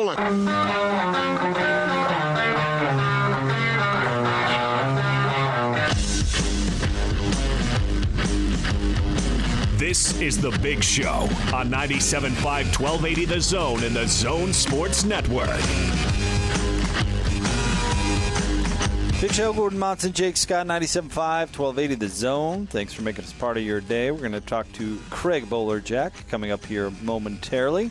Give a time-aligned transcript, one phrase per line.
[0.00, 0.08] This
[10.18, 15.60] is The Big Show on 97.5 1280 The Zone in The Zone Sports Network.
[19.20, 22.66] Big Show, Gordon Monson, Jake Scott, 97.5, 1280 The Zone.
[22.68, 24.10] Thanks for making us part of your day.
[24.10, 27.90] We're going to talk to Craig Bolerjack coming up here momentarily.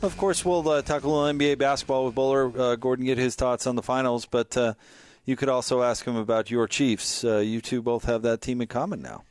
[0.00, 2.52] Of course, we'll uh, talk a little NBA basketball with Bowler.
[2.56, 4.74] Uh, Gordon get his thoughts on the finals, but uh,
[5.24, 7.24] you could also ask him about your Chiefs.
[7.24, 9.24] Uh, you two both have that team in common now.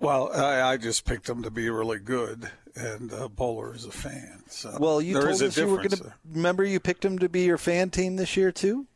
[0.00, 3.92] Well, I, I just picked them to be really good, and uh, Bowler is a
[3.92, 4.42] fan.
[4.48, 6.12] So Well, you there told us you were going to.
[6.32, 8.86] Remember, you picked him to be your fan team this year, too?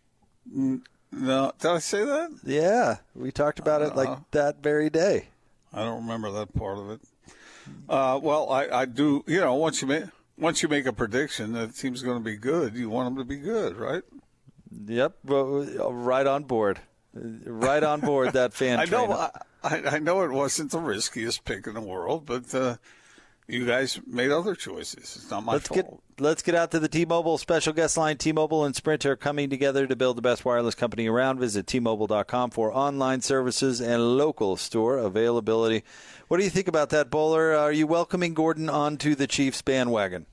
[0.53, 2.31] No, did I say that?
[2.45, 3.97] Yeah, we talked about it Uh-huh.
[3.97, 5.29] like that very day.
[5.73, 7.01] I don't remember that part of it.
[7.89, 9.23] Uh, well, I, I do.
[9.29, 10.05] You know, once you make
[10.41, 13.29] once you make a prediction that team's going to be good, you want them to
[13.29, 14.03] be good, right?
[14.87, 16.81] Yep, right on board.
[17.13, 19.11] Right on board that fan I know.
[19.13, 19.31] I,
[19.65, 22.77] I I know it wasn't the riskiest pick in the world, but uh,
[23.49, 25.17] you guys made other choices.
[25.17, 25.77] It's not my Let's fault.
[25.81, 28.17] get let's get out to the T-Mobile special guest line.
[28.17, 31.41] T-Mobile and Sprint are coming together to build the best wireless company around.
[31.41, 35.83] Visit T-Mobile.com for online services and local store availability.
[36.29, 37.57] What do you think about that, Bowler?
[37.57, 40.27] Are you welcoming Gordon onto the Chiefs bandwagon?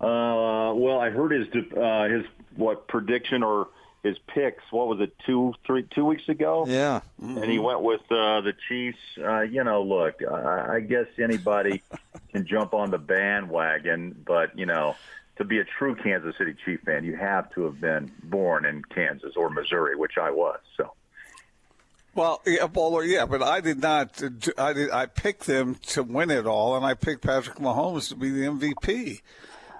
[0.00, 2.24] Uh, well, I heard his uh, his
[2.56, 3.68] what prediction or
[4.04, 4.62] his picks.
[4.70, 5.16] What was it?
[5.26, 6.64] Two, three, two weeks ago.
[6.68, 8.98] Yeah, And he went with uh, the Chiefs.
[9.18, 11.82] Uh, you know, look, I, I guess anybody
[12.32, 14.94] can jump on the bandwagon, but you know,
[15.36, 18.82] to be a true Kansas City Chief fan, you have to have been born in
[18.84, 20.60] Kansas or Missouri, which I was.
[20.76, 20.92] So.
[22.14, 24.22] Well, yeah, Bowler, yeah, but I did not.
[24.56, 24.90] I did.
[24.90, 28.42] I picked them to win it all, and I picked Patrick Mahomes to be the
[28.42, 29.20] MVP.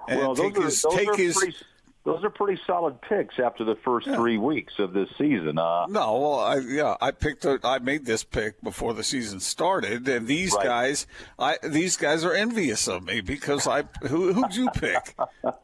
[0.09, 1.37] And well, those are, his those take are his.
[1.37, 1.57] pretty,
[2.05, 5.57] those are pretty solid picks after the first three weeks of this season.
[5.59, 7.45] Uh, No, well, I, yeah, I picked.
[7.47, 10.65] A, I made this pick before the season started, and these Right.
[10.65, 11.07] guys,
[11.39, 13.85] I these guys are envious of me because I.
[14.09, 15.15] Who who'd you pick?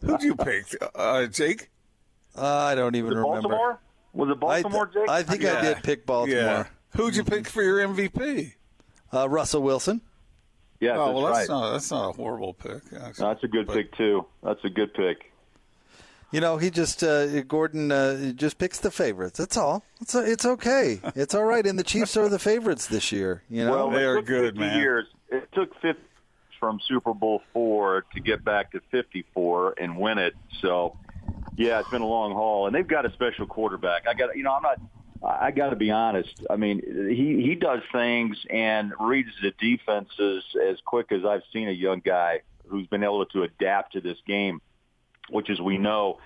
[0.02, 0.64] who'd you pick?
[0.94, 1.68] Uh, Jake.
[2.36, 3.48] Uh, I don't even was it remember.
[3.48, 3.80] Baltimore?
[4.12, 5.10] Was it I, Baltimore, th- Jake?
[5.10, 6.40] I think I did pick Baltimore.
[6.40, 6.66] Yeah.
[6.96, 8.54] Who'd you pick for your MVP?
[9.12, 10.00] Uh, Russell Wilson.
[10.80, 11.34] Yes, oh, that's well, right.
[11.36, 12.82] that's not that's not a horrible pick.
[12.98, 13.24] actually.
[13.26, 14.26] That's a good But- pick too.
[14.42, 15.26] That's a good pick.
[16.32, 19.36] You know, he just uh, Gordon uh, just picks the favorites.
[19.38, 19.82] That's all.
[20.00, 21.00] It's it's okay.
[21.16, 21.66] It's all right.
[21.66, 23.42] And the Chiefs are the favorites this year.
[23.50, 24.78] You know, well, they are good, man.
[24.78, 25.06] Years.
[25.28, 26.00] It took 50
[26.60, 30.34] from Super Bowl four to get back to 54 and win it.
[30.60, 30.96] So,
[31.56, 34.06] yeah, it's been a long haul, and they've got a special quarterback.
[34.06, 34.80] I got, you know, I'm not.
[35.22, 36.34] I got to be honest.
[36.48, 41.68] I mean, he he does things and reads the defenses as quick as I've seen
[41.68, 44.60] a young guy who's been able to adapt to this game,
[45.28, 46.18] which, as we know,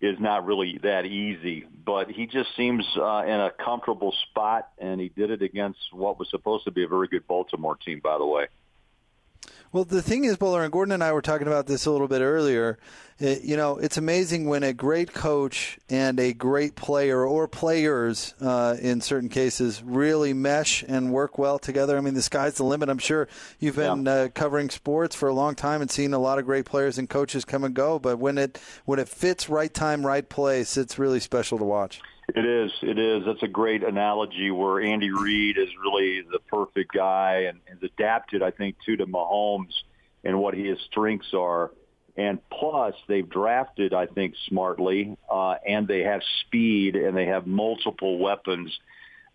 [0.00, 1.66] is not really that easy.
[1.84, 6.18] But he just seems uh, in a comfortable spot, and he did it against what
[6.18, 8.46] was supposed to be a very good Baltimore team, by the way.
[9.74, 12.06] Well, the thing is, Bowler and Gordon and I were talking about this a little
[12.06, 12.78] bit earlier.
[13.18, 18.34] It, you know, it's amazing when a great coach and a great player or players,
[18.40, 21.98] uh, in certain cases, really mesh and work well together.
[21.98, 22.88] I mean, the sky's the limit.
[22.88, 23.26] I'm sure
[23.58, 26.66] you've been uh, covering sports for a long time and seen a lot of great
[26.66, 27.98] players and coaches come and go.
[27.98, 32.00] But when it when it fits right time, right place, it's really special to watch.
[32.28, 32.72] It is.
[32.82, 33.24] It is.
[33.26, 38.42] That's a great analogy where Andy Reid is really the perfect guy and has adapted,
[38.42, 39.74] I think, too, to Mahomes
[40.24, 41.70] and what his strengths are.
[42.16, 47.46] And plus, they've drafted, I think, smartly, uh, and they have speed and they have
[47.46, 48.72] multiple weapons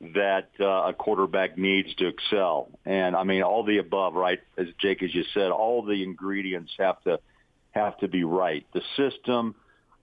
[0.01, 2.69] that uh, a quarterback needs to excel.
[2.85, 4.39] And I mean, all the above, right?
[4.57, 7.19] As Jake as you said, all the ingredients have to
[7.71, 8.66] have to be right.
[8.73, 9.56] The system,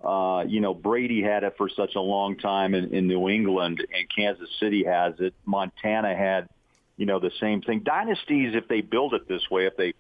[0.03, 3.81] uh, you know, Brady had it for such a long time in, in New England,
[3.81, 5.35] and Kansas City has it.
[5.45, 6.49] Montana had,
[6.97, 7.81] you know, the same thing.
[7.81, 9.95] Dynasties, if they build it this way, if they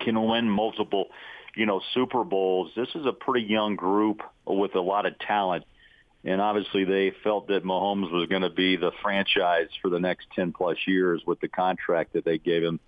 [0.00, 1.06] can win multiple,
[1.54, 5.64] you know, Super Bowls, this is a pretty young group with a lot of talent.
[6.24, 10.28] And obviously they felt that Mahomes was going to be the franchise for the next
[10.36, 12.80] 10 plus years with the contract that they gave him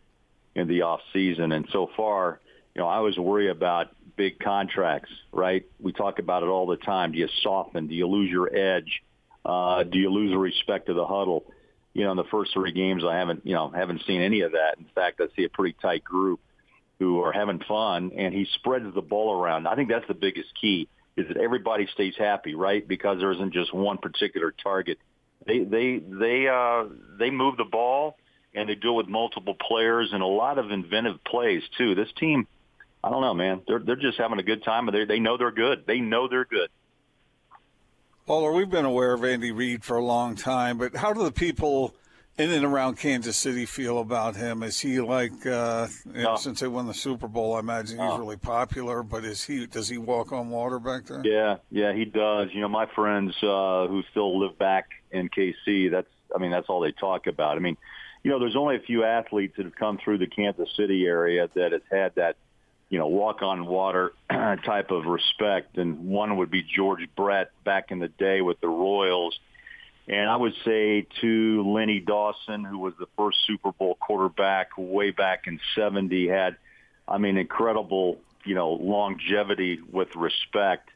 [0.55, 1.53] in the off season.
[1.53, 2.41] And so far,
[2.75, 5.65] you know, I was worried about big contracts, right?
[5.81, 7.13] We talk about it all the time.
[7.13, 7.87] Do you soften?
[7.87, 9.03] Do you lose your edge?
[9.45, 11.45] Uh, do you lose the respect of the huddle?
[11.93, 14.53] You know, in the first three games, I haven't, you know, haven't seen any of
[14.53, 14.79] that.
[14.79, 16.41] In fact, I see a pretty tight group
[16.99, 19.67] who are having fun, and he spreads the ball around.
[19.69, 22.87] I think that's the biggest key is that everybody stays happy, right?
[22.87, 24.99] Because there isn't just one particular target.
[25.47, 26.85] They they they uh,
[27.19, 28.17] they move the ball
[28.55, 31.95] and they do it with multiple players and a lot of inventive plays too.
[31.95, 32.47] This team
[33.05, 33.61] I don't know, man.
[33.69, 34.89] They're they're just having a good time.
[34.91, 35.85] They they know they're good.
[35.87, 36.71] They know they're good.
[38.27, 41.31] Well, we've been aware of Andy Reid for a long time, but how do the
[41.31, 41.95] people
[42.39, 44.63] in and around Kansas City feel about him?
[44.63, 47.57] Is he like uh, you know, since they won the Super Bowl?
[47.57, 51.21] I imagine he's really popular, but is he does he walk on water back there?
[51.25, 52.49] Yeah, yeah, he does.
[52.55, 56.71] You know, my friends uh, who still live back in KC, that's I mean, that's
[56.71, 57.59] all they talk about.
[57.59, 57.77] I mean,
[58.23, 61.51] you know, there's only a few athletes that have come through the Kansas City area
[61.55, 62.37] that has had that
[62.95, 65.79] you know, walk on water type of respect.
[65.79, 69.37] And one would be George Brett back in the day with the Royals.
[70.07, 75.11] And I would say to Lenny Dawson, who was the first Super Bowl quarterback way
[75.11, 76.57] back in 70, had,
[77.09, 80.89] I mean, incredible, you know, longevity with respect.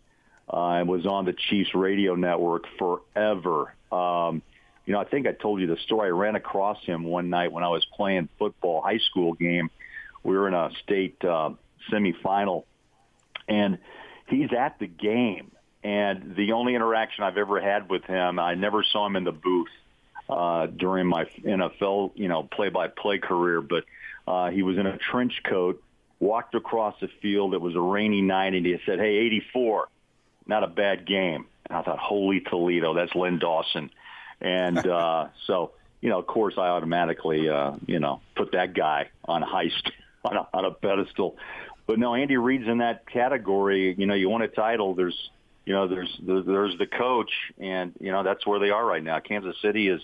[0.49, 3.75] Uh, and was on the Chiefs radio network forever.
[3.91, 4.41] Um,
[4.87, 6.07] you know, I think I told you the story.
[6.07, 9.69] I ran across him one night when I was playing football, high school game.
[10.23, 11.51] We were in a state uh,
[11.91, 12.65] semifinal,
[13.49, 13.79] and
[14.27, 15.51] he's at the game.
[15.85, 19.33] And the only interaction I've ever had with him, I never saw him in the
[19.33, 19.69] booth
[20.29, 23.85] uh, during my NFL, you know, play-by-play career, but
[24.27, 25.83] uh, he was in a trench coat,
[26.21, 27.55] walked across the field.
[27.55, 29.89] It was a rainy night, and he said, "Hey, 84,
[30.47, 33.91] not a bad game." And I thought, "Holy Toledo, that's Len Dawson."
[34.41, 35.73] And uh, so,
[36.03, 39.91] you know, of course, I automatically, uh, you know, put that guy on heist
[40.25, 41.37] on a, on a pedestal.
[41.89, 43.95] But no, Andy Reid's in that category.
[43.97, 44.95] You know, you won a title.
[44.95, 45.31] There's,
[45.65, 49.21] you know, there's there's the coach, and you know that's where they are right now.
[49.21, 50.01] Kansas City has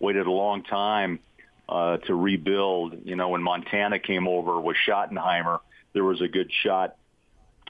[0.00, 1.20] waited a long time
[1.68, 3.06] uh, to rebuild.
[3.06, 5.60] You know, when Montana came over with Schottenheimer,
[5.92, 6.96] there was a good shot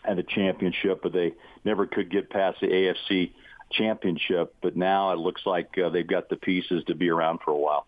[0.02, 3.32] at the championship, but they never could get past the AFC
[3.70, 4.54] championship.
[4.62, 7.58] But now it looks like uh, they've got the pieces to be around for a
[7.58, 7.86] while.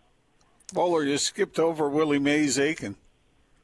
[0.75, 2.97] Bowler, you skipped over Willie Mays Aiken.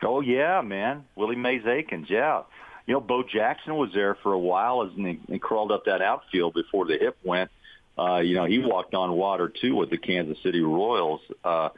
[0.03, 2.43] Oh yeah, man, Willie Mays Aikens, yeah.
[2.87, 6.03] You know, Bo Jackson was there for a while as he, he crawled up that
[6.03, 7.51] outfield before the hip went.
[7.99, 11.21] Uh, you know, he walked on water too with the Kansas City Royals.
[11.43, 11.71] Uh,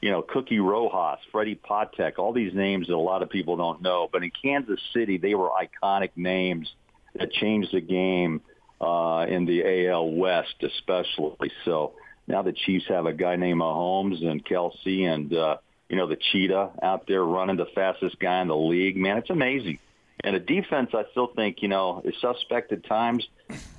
[0.00, 3.80] you know, Cookie Rojas, Freddie Patek, all these names that a lot of people don't
[3.82, 4.08] know.
[4.10, 6.72] But in Kansas City, they were iconic names
[7.14, 8.40] that changed the game
[8.80, 11.50] uh, in the AL West, especially.
[11.64, 11.92] So
[12.26, 15.56] now the Chiefs have a guy named Mahomes and Kelce and uh,
[15.88, 18.96] you know, the cheetah out there running the fastest guy in the league.
[18.96, 19.78] Man, it's amazing.
[20.24, 23.28] And the defense, I still think, you know, is suspect at times,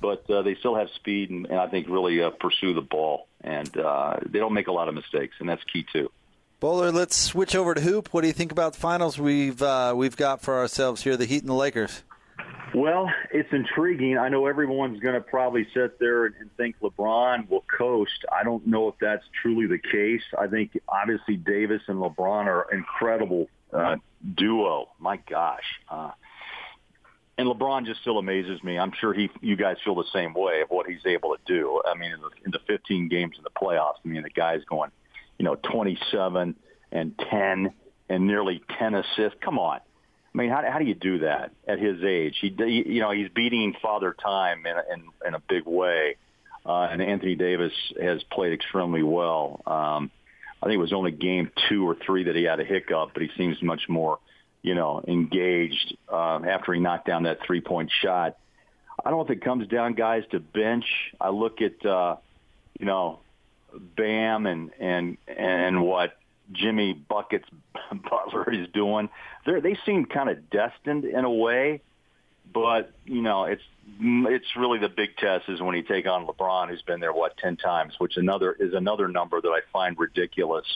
[0.00, 3.26] but uh, they still have speed and, and I think really uh, pursue the ball.
[3.42, 6.10] And uh, they don't make a lot of mistakes, and that's key too.
[6.60, 8.08] Bowler, let's switch over to hoop.
[8.12, 11.24] What do you think about the finals we've uh, we've got for ourselves here, the
[11.24, 12.02] Heat and the Lakers?
[12.74, 14.18] Well, it's intriguing.
[14.18, 18.24] I know everyone's going to probably sit there and think LeBron will coast.
[18.30, 20.22] I don't know if that's truly the case.
[20.38, 23.96] I think obviously Davis and LeBron are incredible uh,
[24.34, 24.88] duo.
[24.98, 25.64] My gosh.
[25.88, 26.10] Uh,
[27.38, 28.78] and LeBron just still amazes me.
[28.78, 31.80] I'm sure he, you guys feel the same way of what he's able to do.
[31.86, 34.64] I mean, in the, in the 15 games in the playoffs, I mean, the guy's
[34.64, 34.90] going,
[35.38, 36.56] you know, 27
[36.90, 37.72] and 10
[38.08, 39.38] and nearly 10 assists.
[39.40, 39.80] Come on.
[40.38, 42.36] I mean, how, how do you do that at his age?
[42.40, 42.54] He,
[42.86, 46.14] you know, he's beating Father Time in, in, in a big way,
[46.64, 49.60] uh, and Anthony Davis has played extremely well.
[49.66, 50.12] Um,
[50.62, 53.22] I think it was only game two or three that he had a hiccup, but
[53.22, 54.20] he seems much more,
[54.62, 58.36] you know, engaged uh, after he knocked down that three-point shot.
[59.04, 60.84] I don't know if it comes down, guys, to bench.
[61.20, 62.16] I look at, uh,
[62.78, 63.20] you know,
[63.96, 66.16] Bam and and and what
[66.52, 67.48] Jimmy Buckets
[67.92, 69.08] Butler is doing.
[69.46, 71.82] They they seem kind of destined in a way,
[72.52, 73.62] but you know it's
[74.00, 77.36] it's really the big test is when you take on LeBron, who's been there what
[77.36, 80.66] ten times, which another is another number that I find ridiculous,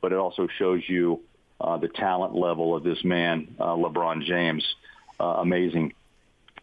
[0.00, 1.20] but it also shows you
[1.60, 4.64] uh, the talent level of this man, uh, LeBron James.
[5.18, 5.92] Uh, amazing.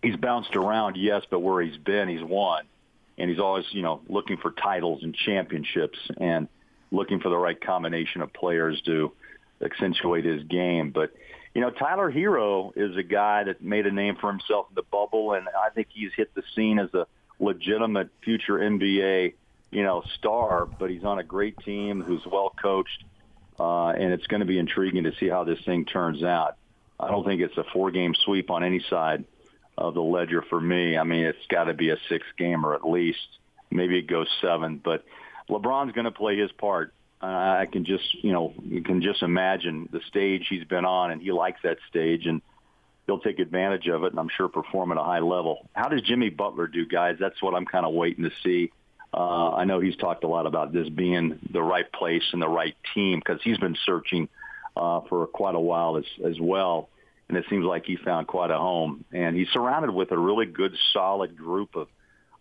[0.01, 2.65] He's bounced around, yes, but where he's been, he's won,
[3.17, 6.47] and he's always you know looking for titles and championships and
[6.91, 9.11] looking for the right combination of players to
[9.61, 10.91] accentuate his game.
[10.91, 11.11] But
[11.53, 14.83] you know, Tyler Herro is a guy that made a name for himself in the
[14.83, 17.07] bubble, and I think he's hit the scene as a
[17.39, 19.33] legitimate future NBA,
[19.71, 20.65] you know, star.
[20.65, 23.03] But he's on a great team who's well coached,
[23.59, 26.57] uh, and it's going to be intriguing to see how this thing turns out.
[26.99, 29.23] I don't think it's a four-game sweep on any side
[29.77, 30.97] of the ledger for me.
[30.97, 33.27] I mean, it's got to be a six-gamer at least.
[33.69, 35.03] Maybe it goes seven, but
[35.49, 36.93] LeBron's going to play his part.
[37.21, 41.11] Uh, I can just, you know, you can just imagine the stage he's been on,
[41.11, 42.41] and he likes that stage, and
[43.07, 45.67] he'll take advantage of it, and I'm sure perform at a high level.
[45.73, 47.15] How does Jimmy Butler do, guys?
[47.19, 48.71] That's what I'm kind of waiting to see.
[49.13, 52.49] Uh, I know he's talked a lot about this being the right place and the
[52.49, 54.27] right team because he's been searching
[54.75, 56.89] uh, for quite a while as, as well.
[57.29, 59.05] and it seems like he found quite a home.
[59.11, 61.87] And he's surrounded with a really good, solid group of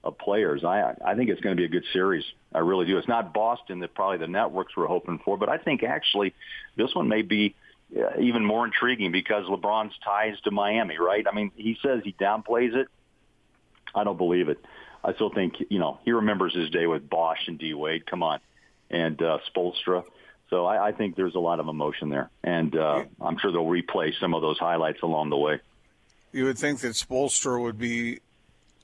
[0.06, 0.64] of players.
[0.64, 2.24] I I think it's going to be a good series.
[2.54, 2.96] I really do.
[2.96, 6.34] It's not Boston that probably the networks were hoping for, but I think actually
[6.76, 7.54] this one may be
[7.94, 11.26] uh, even more intriguing because LeBron's ties to Miami, right?
[11.30, 12.88] I mean, he says he downplays it.
[13.94, 14.58] I don't believe it.
[15.04, 18.06] I still think you know he remembers his day with Bosh and D Wade.
[18.06, 18.40] Come on,
[18.90, 20.04] and uh, Spoelstra.
[20.48, 23.64] So I, I think there's a lot of emotion there, and uh, I'm sure they'll
[23.64, 25.60] replay some of those highlights along the way.
[26.30, 28.20] You would think that Spoelstra would be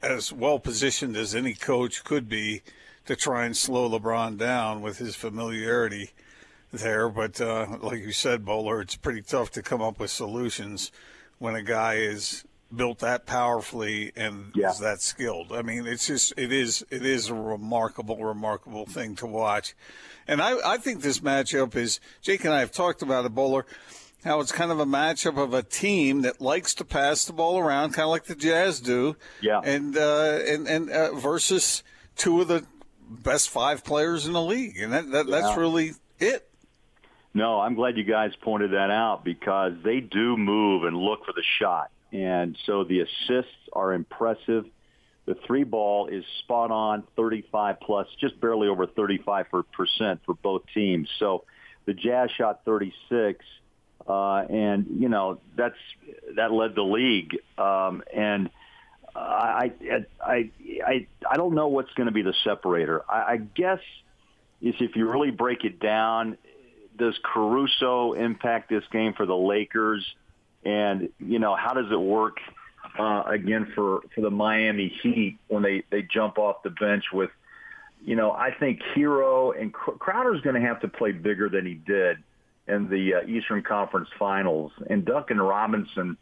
[0.03, 2.63] as well positioned as any coach could be
[3.07, 6.11] to try and slow LeBron down with his familiarity
[6.73, 7.09] there.
[7.09, 10.93] But uh, like you said, Bowler, it's pretty tough to come up with solutions
[11.39, 12.45] when a guy is
[12.75, 14.71] built that powerfully and yeah.
[14.71, 15.53] is that skilled.
[15.53, 19.75] I mean, it's just it is it is a remarkable, remarkable thing to watch.
[20.27, 23.67] And I, I think this matchup is Jake and I have talked about it, Bowler
[24.25, 27.59] how it's kind of a matchup of a team that likes to pass the ball
[27.59, 29.17] around, kind of like the Jazz do.
[29.41, 29.61] Yeah.
[29.63, 31.83] And uh, and and uh, versus
[32.17, 32.65] two of the
[33.09, 35.41] best five players in the league, and that, that yeah.
[35.41, 36.49] that's really it.
[37.35, 41.33] No, I'm glad you guys pointed that out because they do move and look for
[41.33, 44.67] the shot, and so the assists are impressive.
[45.25, 50.63] The three ball is spot on, 35 plus, just barely over 35 percent for both
[50.75, 51.09] teams.
[51.19, 51.45] So
[51.87, 53.45] the Jazz shot 36
[54.07, 55.77] uh, and you know that's
[56.37, 57.39] that led the league.
[57.59, 58.51] Um, and
[59.15, 59.73] I,
[60.25, 60.51] I,
[60.87, 63.03] I, I don't know what's going to be the separator.
[63.09, 63.81] I, I guess
[64.61, 66.39] is if you really break it down,
[66.97, 70.05] does Caruso impact this game for the Lakers?
[70.65, 72.39] And you know how does it work
[72.99, 77.31] uh, again for for the Miami Heat when they they jump off the bench with
[78.05, 81.75] you know, I think Herro and Crowder's going to have to play bigger than he
[81.75, 82.19] did
[82.67, 84.73] in the uh, Eastern Conference Finals.
[84.89, 86.17] And Duncan Robinson,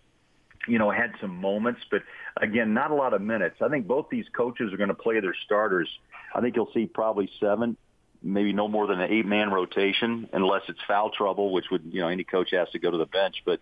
[0.67, 2.03] you know, had some moments, but
[2.37, 3.57] again, not a lot of minutes.
[3.61, 5.89] I think both these coaches are going to play their starters.
[6.35, 7.77] I think you'll see probably seven,
[8.23, 12.09] maybe no more than an eight-man rotation, unless it's foul trouble, which would, you know,
[12.09, 13.43] any coach has to go to the bench.
[13.45, 13.61] But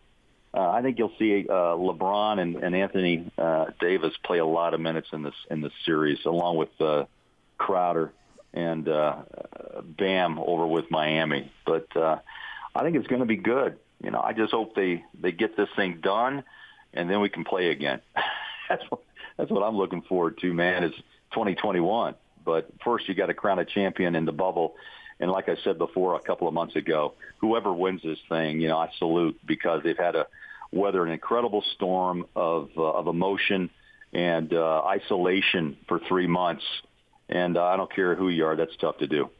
[0.52, 4.74] uh, I think you'll see uh, LeBron and, and Anthony uh, Davis play a lot
[4.74, 7.04] of minutes in this in this series, along with uh,
[7.58, 8.12] Crowder
[8.52, 9.16] and uh,
[9.82, 11.52] Bam over with Miami.
[11.66, 12.18] But uh,
[12.78, 13.76] I think it's going to be good.
[14.02, 16.44] You know, I just hope they they get this thing done,
[16.94, 18.00] and then we can play again.
[18.68, 19.00] that's what
[19.36, 20.84] that's what I'm looking forward to, man.
[20.84, 20.94] Is
[21.32, 22.14] 2021.
[22.44, 24.76] But first, you got to crown a champion in the bubble.
[25.20, 28.68] And like I said before, a couple of months ago, whoever wins this thing, you
[28.68, 30.28] know, I salute because they've had to
[30.70, 33.70] weather an incredible storm of uh, of emotion
[34.12, 36.64] and uh, isolation for three months.
[37.28, 39.30] And uh, I don't care who you are, that's tough to do.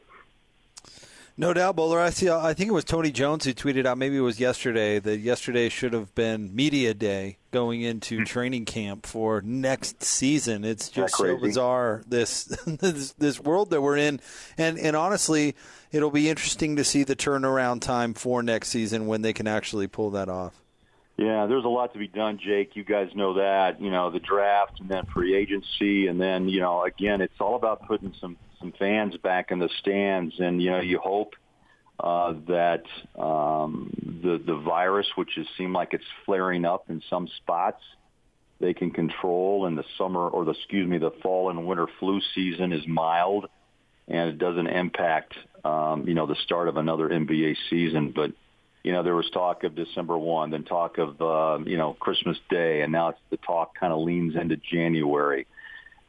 [1.39, 2.01] No doubt, Bowler.
[2.01, 2.29] I see.
[2.29, 3.97] I think it was Tony Jones who tweeted out.
[3.97, 8.23] Maybe it was yesterday that yesterday should have been media day going into hmm.
[8.25, 10.65] training camp for next season.
[10.65, 14.19] It's just so bizarre this, this this world that we're in,
[14.57, 15.55] and and honestly,
[15.93, 19.87] it'll be interesting to see the turnaround time for next season when they can actually
[19.87, 20.61] pull that off.
[21.15, 22.75] Yeah, there's a lot to be done, Jake.
[22.75, 23.79] You guys know that.
[23.79, 27.55] You know the draft and then free agency, and then you know again, it's all
[27.55, 31.33] about putting some some fans back in the stands, and you know you hope
[31.99, 32.83] uh, that
[33.17, 33.91] um,
[34.23, 37.81] the the virus, which has seemed like it's flaring up in some spots,
[38.59, 42.21] they can control, and the summer or the excuse me, the fall and winter flu
[42.35, 43.47] season is mild,
[44.07, 48.31] and it doesn't impact um, you know the start of another NBA season, but.
[48.81, 52.37] You know, there was talk of December 1, then talk of, uh, you know, Christmas
[52.49, 55.47] Day, and now it's the talk kind of leans into January.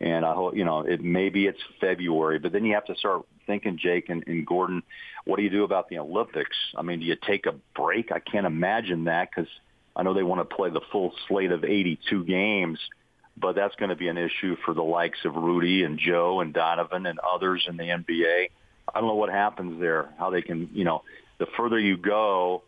[0.00, 3.22] And I hope, you know, it maybe it's February, but then you have to start
[3.46, 4.82] thinking, Jake and, and Gordon,
[5.26, 6.56] what do you do about the Olympics?
[6.74, 8.10] I mean, do you take a break?
[8.10, 9.50] I can't imagine that because
[9.94, 12.78] I know they want to play the full slate of 82 games,
[13.36, 16.54] but that's going to be an issue for the likes of Rudy and Joe and
[16.54, 18.48] Donovan and others in the NBA.
[18.92, 21.02] I don't know what happens there, how they can, you know,
[21.38, 22.62] the further you go,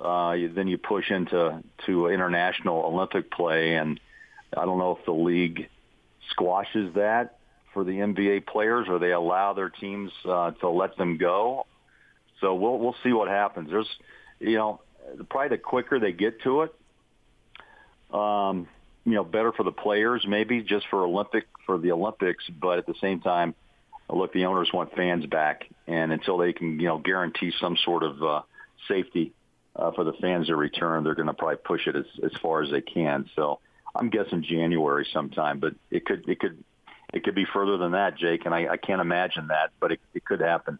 [0.00, 4.00] uh, then you push into to international Olympic play, and
[4.56, 5.68] I don't know if the league
[6.30, 7.38] squashes that
[7.72, 11.66] for the NBA players, or they allow their teams uh, to let them go.
[12.40, 13.70] So we'll we'll see what happens.
[13.70, 13.88] There's,
[14.40, 14.80] you know,
[15.28, 16.74] probably the quicker they get to it,
[18.14, 18.68] um,
[19.04, 22.44] you know, better for the players, maybe just for Olympic for the Olympics.
[22.48, 23.54] But at the same time,
[24.10, 28.02] look, the owners want fans back, and until they can, you know, guarantee some sort
[28.02, 28.42] of uh,
[28.86, 29.32] safety
[29.74, 32.62] uh, for the fans to return, they're going to probably push it as as far
[32.62, 33.28] as they can.
[33.34, 33.60] So
[33.98, 36.62] I'm guessing January sometime, but it could it could
[37.12, 40.00] it could be further than that, Jake, and I, I can't imagine that, but it,
[40.14, 40.78] it could happen.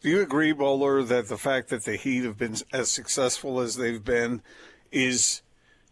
[0.00, 3.76] Do you agree, Bowler, that the fact that the Heat have been as successful as
[3.76, 4.42] they've been
[4.90, 5.42] is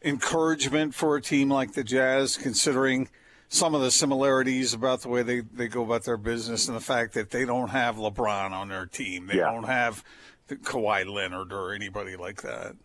[0.02, 3.08] encouragement for a team like the Jazz, considering
[3.48, 6.80] some of the similarities about the way they, they go about their business and the
[6.80, 9.26] fact that they don't have LeBron on their team.
[9.26, 9.52] They Yeah.
[9.52, 10.02] don't have
[10.48, 12.76] Kawhi Leonard or anybody like that.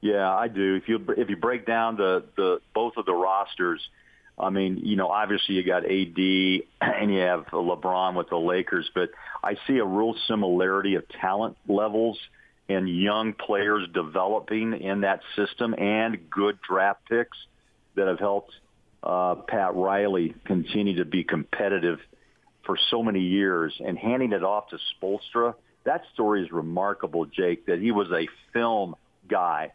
[0.00, 0.76] Yeah, I do.
[0.76, 3.80] If you if you break down the the both of the rosters,
[4.38, 5.88] I mean, you know, obviously you got AD
[7.00, 9.10] and you have LeBron with the Lakers, but
[9.42, 12.18] I see a real similarity of talent levels
[12.68, 17.36] and young players developing in that system and good draft picks
[17.96, 18.52] that have helped
[19.02, 21.98] uh, Pat Riley continue to be competitive
[22.64, 25.54] for so many years and handing it off to Spoelstra.
[25.84, 28.94] That story is remarkable, Jake, that he was a film
[29.28, 29.72] guy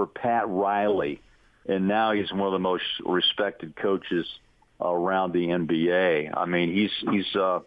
[0.00, 1.20] for Pat Riley,
[1.68, 4.24] and now he's one of the most respected coaches
[4.80, 6.30] around the NBA.
[6.34, 7.60] I mean, he's he's uh,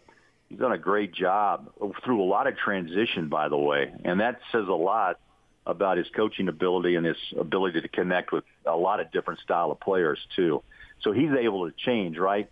[0.48, 1.70] he's done a great job
[2.04, 5.20] through a lot of transition, by the way, and that says a lot
[5.64, 9.70] about his coaching ability and his ability to connect with a lot of different style
[9.70, 10.60] of players too.
[11.02, 12.50] So he's able to change, right,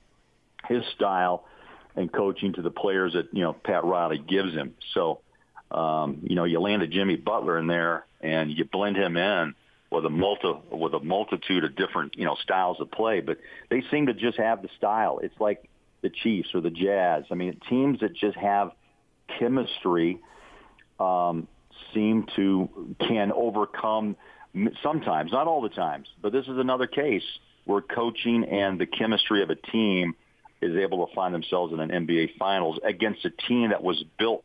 [0.69, 1.45] his style
[1.97, 4.77] and coaching to the players that you know Pat Riley gives him.
[4.95, 5.23] So
[5.73, 9.57] um, you know you land a Jimmy Butler in there and you blend him in
[9.93, 13.39] with a multi with a multitude of different you know styles of play, but
[13.71, 15.21] they seem to just have the style.
[15.23, 15.69] It's like
[16.01, 17.25] the Chiefs or the Jazz.
[17.31, 18.73] I mean, teams that just have
[19.39, 20.21] chemistry
[20.99, 21.47] um,
[21.95, 24.17] seem to can overcome
[24.83, 27.25] sometimes, not all the times, but this is another case
[27.65, 30.15] where coaching and the chemistry of a team
[30.61, 34.45] is able to find themselves in an NBA Finals against a team that was built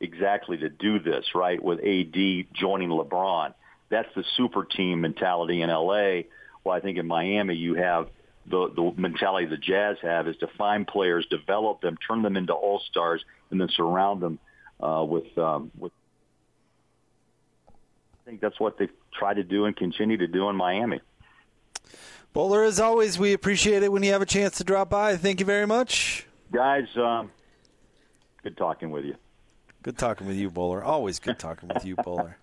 [0.00, 1.62] exactly to do this, right?
[1.62, 3.54] With AD joining LeBron.
[3.90, 6.22] That's the super team mentality in LA.
[6.64, 8.08] Well, I think in Miami you have
[8.46, 12.52] the the mentality the Jazz have is to find players, develop them, turn them into
[12.52, 14.38] all stars, and then surround them
[14.80, 15.92] uh, with um, with.
[17.68, 21.00] I think that's what they try to do and continue to do in Miami.
[22.34, 25.16] Bowler, as always, we appreciate it when you have a chance to drop by.
[25.16, 26.26] Thank you very much.
[26.52, 27.30] Guys, um,
[28.42, 29.14] good talking with you.
[29.82, 30.84] Good talking with you, Bowler.
[30.84, 32.36] Always good talking with you, Bowler.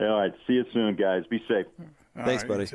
[0.00, 1.24] All right, see you soon, guys.
[1.30, 1.66] Be safe.
[2.24, 2.66] Thanks, All buddy.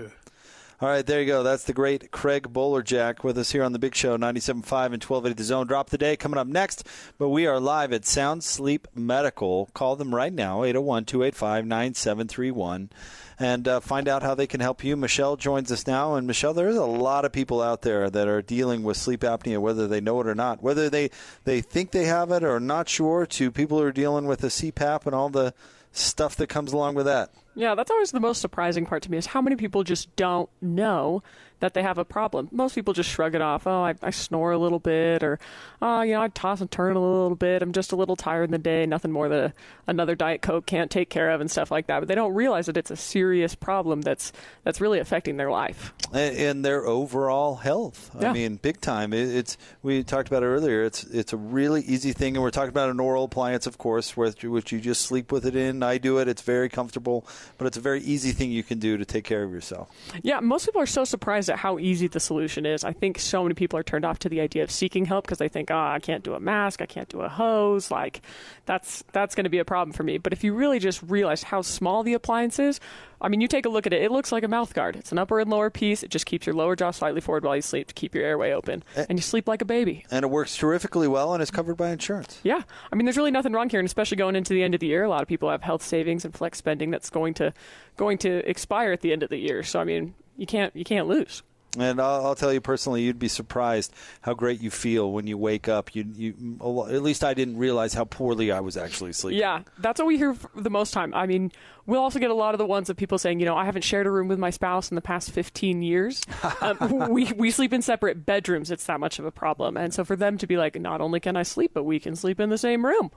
[0.81, 1.43] All right, there you go.
[1.43, 5.34] That's the great Craig Bolerjack with us here on the Big Show, 97.5 and 1280
[5.36, 5.67] The Zone.
[5.67, 6.88] Drop the day coming up next,
[7.19, 9.69] but we are live at Sound Sleep Medical.
[9.75, 12.89] Call them right now, 801 285 9731,
[13.38, 14.97] and uh, find out how they can help you.
[14.97, 16.15] Michelle joins us now.
[16.15, 19.60] And, Michelle, there's a lot of people out there that are dealing with sleep apnea,
[19.60, 21.12] whether they know it or not, whether they,
[21.43, 24.47] they think they have it or not sure, to people who are dealing with a
[24.47, 25.53] CPAP and all the
[25.91, 27.32] stuff that comes along with that.
[27.56, 30.49] Yeah, that's always the most surprising part to me is how many people just don't
[30.62, 31.21] know
[31.62, 32.50] that they have a problem.
[32.52, 33.65] Most people just shrug it off.
[33.65, 35.39] Oh, I, I snore a little bit, or
[35.82, 37.62] oh, you know, I toss and turn a little bit.
[37.62, 38.86] I'm just a little tired in the day.
[38.86, 39.54] Nothing more than a,
[39.88, 42.00] another diet coke can't take care of, and stuff like that.
[42.00, 45.93] But they don't realize that it's a serious problem that's that's really affecting their life.
[46.13, 48.12] and, and their overall health.
[48.19, 49.13] I mean, big time.
[49.13, 50.84] It, it's we talked about it earlier.
[50.84, 54.17] It's it's a really easy thing, and we're talking about an oral appliance, of course,
[54.17, 55.84] which, which you just sleep with it in.
[55.84, 56.28] I do it.
[56.28, 57.26] It's very comfortable,
[57.58, 59.89] but it's a very easy thing you can do to take care of yourself.
[60.24, 62.84] Yeah, most people are so surprised at how easy the solution is.
[62.84, 65.38] I think so many people are turned off to the idea of seeking help because
[65.38, 68.22] they think, "Oh, I can't do a mask, I can't do a hose, like
[68.66, 71.44] that's that's going to be a problem for me." But if you really just realize
[71.44, 72.80] how small the appliance is,
[73.22, 74.96] I mean, you take a look at it, it looks like a mouth guard.
[74.96, 76.02] It's an upper and lower piece.
[76.02, 78.52] It just keeps your lower jaw slightly forward while you sleep to keep your airway
[78.52, 80.06] open, and you sleep like a baby.
[80.10, 82.40] And it works terrifically well, and it's covered by insurance.
[82.44, 84.80] Yeah, I mean, there's really nothing wrong here, and especially going into the end of
[84.80, 87.54] the year, a lot of people have health savings and flex spending that's going to
[87.98, 89.62] going to expire at the end of the year.
[89.62, 91.44] So I mean, you can't you can't lose.
[91.78, 95.38] And I'll, I'll tell you personally, you'd be surprised how great you feel when you
[95.38, 95.96] wake up.
[95.96, 96.58] You, you,
[96.89, 99.39] at least I didn't realize how poorly I was actually sleeping.
[99.39, 101.13] Yeah, that's what we hear the most time.
[101.13, 101.50] I mean,
[101.86, 103.84] we'll also get a lot of the ones of people saying, you know, I haven't
[103.84, 106.22] shared a room with my spouse in the past 15 years.
[106.62, 108.70] um, we we sleep in separate bedrooms.
[108.70, 109.78] It's that much of a problem.
[109.78, 112.17] And so for them to be like, not only can I sleep, but we can
[112.17, 113.12] sleep in the same room.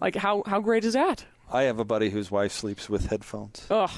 [0.00, 1.26] Like how how great is that?
[1.52, 3.66] I have a buddy whose wife sleeps with headphones.
[3.70, 3.90] Ugh.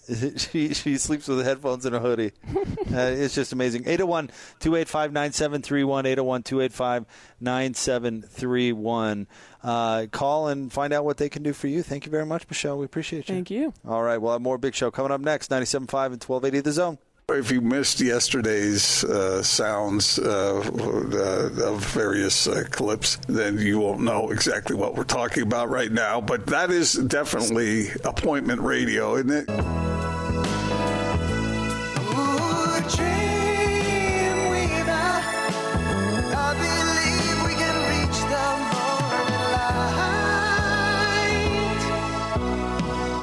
[0.36, 2.32] she she sleeps with headphones and a hoodie.
[2.92, 3.82] uh, it's just amazing.
[3.82, 4.28] 801
[4.60, 6.06] 285 9731.
[6.06, 7.06] 801 285
[7.40, 9.26] 9731.
[9.62, 11.82] Uh, Call and find out what they can do for you.
[11.82, 12.78] Thank you very much, Michelle.
[12.78, 13.34] We appreciate you.
[13.34, 13.72] Thank you.
[13.86, 14.18] All right.
[14.18, 16.98] We'll have more Big Show coming up next 97.5 and 1280 The Zone.
[17.28, 24.00] If you missed yesterday's uh, sounds uh, uh, of various uh, clips, then you won't
[24.02, 26.20] know exactly what we're talking about right now.
[26.20, 29.48] But that is definitely appointment radio, isn't it?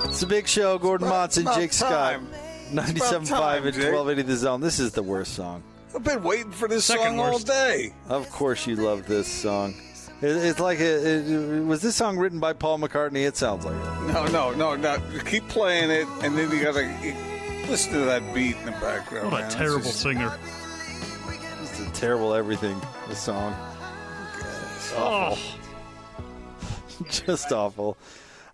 [0.09, 0.77] It's a big show.
[0.79, 2.19] Gordon Monson, Jake Scott.
[2.71, 4.61] 97.5 and time, 1280 The Zone.
[4.61, 5.63] This is the worst song.
[5.95, 7.93] I've been waiting for this Second song all day.
[8.07, 9.73] Of course you love this song.
[10.21, 13.25] It, it's like, a, it, was this song written by Paul McCartney?
[13.27, 14.13] It sounds like it.
[14.13, 14.97] No, no, no, no.
[15.25, 16.81] Keep playing it, and then you gotta
[17.69, 19.31] listen to that beat in the background.
[19.31, 19.43] What man.
[19.43, 20.37] a It's terrible just- singer.
[21.63, 23.55] It's a terrible everything, this song.
[24.95, 25.37] Oh,
[27.09, 27.95] Just awful.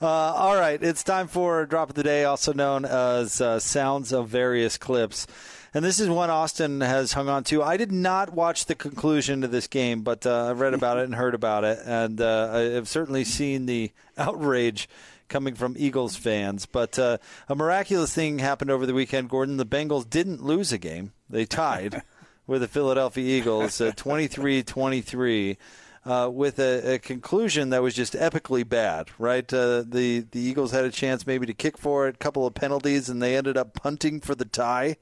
[0.01, 4.12] Uh, all right, it's time for Drop of the Day, also known as uh, Sounds
[4.12, 5.25] of Various Clips.
[5.73, 7.63] And this is one Austin has hung on to.
[7.63, 11.05] I did not watch the conclusion to this game, but uh, I've read about it
[11.05, 11.79] and heard about it.
[11.86, 14.89] And uh, I have certainly seen the outrage
[15.29, 16.65] coming from Eagles fans.
[16.65, 19.55] But uh, a miraculous thing happened over the weekend, Gordon.
[19.55, 22.03] The Bengals didn't lose a game, they tied
[22.47, 25.58] with the Philadelphia Eagles uh, 23 23
[26.06, 29.52] uh, with a, a conclusion that was just epically bad, right?
[29.52, 32.54] Uh, the the Eagles had a chance maybe to kick for it, a couple of
[32.54, 34.98] penalties, and they ended up punting for the tie.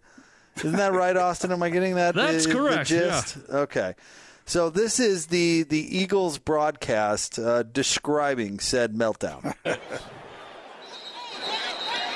[0.58, 1.52] Isn't that right, Austin?
[1.52, 2.16] Am I getting that?
[2.16, 3.38] That's the, the correct, gist?
[3.50, 3.96] Okay.
[4.46, 9.54] So this is the the Eagles broadcast uh, describing said meltdown.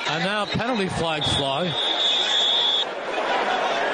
[0.10, 1.70] And now penalty flags fly.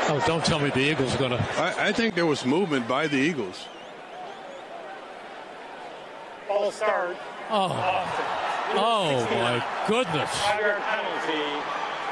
[0.10, 1.44] Oh, don't tell me the Eagles are going to.
[1.58, 3.68] I, I think there was movement by the Eagles.
[6.54, 7.18] False start.
[7.50, 7.72] Oh,
[8.76, 10.30] oh my goodness.
[10.30, 11.64] Five-yard penalty.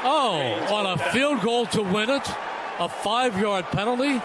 [0.02, 2.28] Oh, on a field goal to win it,
[2.80, 4.20] a five-yard penalty.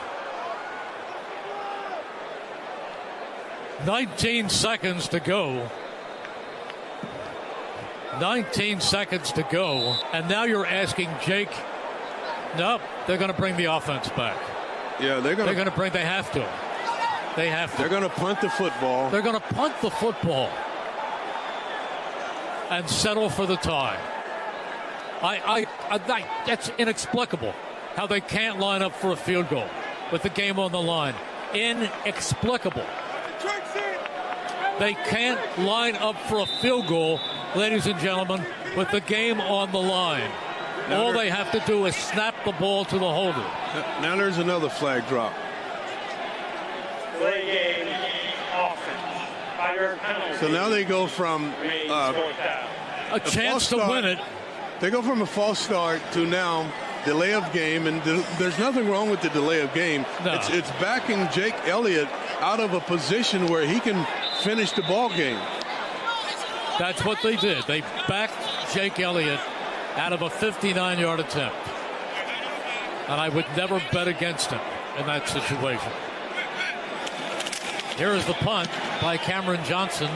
[3.86, 5.70] 19 seconds to go.
[8.20, 11.52] 19 seconds to go, and now you're asking Jake.
[12.58, 14.36] Nope, they're going to bring the offense back.
[15.00, 15.94] Yeah, they're They're going going to to bring.
[15.94, 16.67] They have to.
[17.38, 17.78] They have to.
[17.78, 19.12] they're going to punt the football.
[19.12, 20.50] They're going to punt the football
[22.72, 24.00] and settle for the tie.
[25.22, 27.54] I, I, I, I, that's inexplicable
[27.96, 29.68] how they can't line up for a field goal
[30.12, 31.14] with the game on the line.
[31.54, 32.86] Inexplicable.
[34.80, 37.20] They can't line up for a field goal,
[37.56, 38.44] ladies and gentlemen,
[38.76, 40.32] with the game on the line.
[40.90, 43.46] All they have to do is snap the ball to the holder.
[44.02, 45.34] Now there's another flag drop.
[47.18, 47.88] Play game.
[48.54, 49.32] Offense.
[49.58, 50.38] Five-yard penalty.
[50.38, 51.54] So now they go from
[51.90, 52.68] uh, fourth down.
[53.12, 53.90] A chance to start.
[53.90, 54.20] win it.
[54.80, 56.72] they go from a false start to now
[57.06, 60.06] delay of game, and th- there's nothing wrong with the delay of game.
[60.24, 60.34] No.
[60.34, 64.06] It's, it's backing Jake Elliott out of a position where he can
[64.42, 65.40] finish the ball game.
[66.78, 67.64] That's what they did.
[67.64, 69.40] They backed Jake Elliott
[69.96, 71.56] out of a 59 yard attempt.
[73.08, 74.62] And I would never bet against him
[75.00, 75.92] in that situation.
[77.98, 78.70] Here is the punt
[79.02, 80.12] by Cameron Johnston.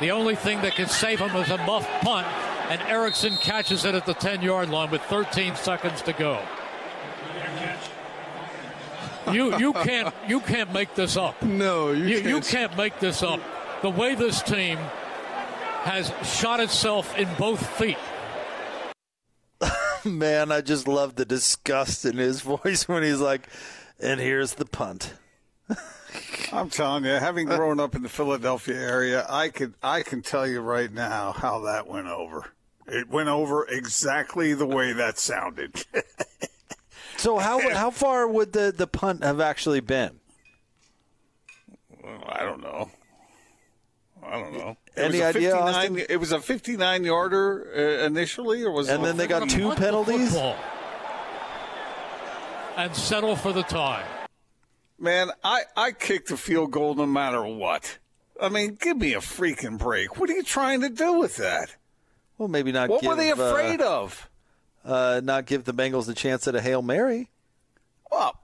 [0.00, 2.26] The only thing that can save him is a muff punt,
[2.68, 6.40] and Erickson catches it at the 10 yard line with 13 seconds to go.
[9.30, 11.40] You you can't you can't make this up.
[11.42, 12.26] No, you, You, can't.
[12.26, 13.40] you can't make this up.
[13.80, 14.78] The way this team
[15.84, 17.98] has shot itself in both feet.
[20.04, 23.48] Man, I just love the disgust in his voice when he's like,
[24.00, 25.14] "And here's the punt."
[26.52, 30.46] I'm telling you, having grown up in the Philadelphia area, I could I can tell
[30.46, 32.46] you right now how that went over.
[32.86, 35.84] It went over exactly the way that sounded.
[37.16, 40.20] So how how far would the, the punt have actually been?
[42.02, 42.90] Well, I don't know.
[44.24, 44.76] I don't know.
[44.96, 46.06] It Any was a idea, 59 Austin?
[46.10, 47.72] It was a 59 yarder
[48.02, 49.06] uh, initially, or was And it?
[49.06, 50.36] then they got two punt the penalties.
[52.76, 54.04] And settle for the tie.
[55.02, 57.98] Man, I I kicked the field goal no matter what.
[58.40, 60.16] I mean, give me a freaking break.
[60.18, 61.74] What are you trying to do with that?
[62.38, 62.86] Well, maybe not.
[62.88, 64.30] Give What give, were they afraid uh, of?
[64.84, 67.30] Uh, not give the Bengals a chance at a hail mary.
[68.12, 68.38] Well,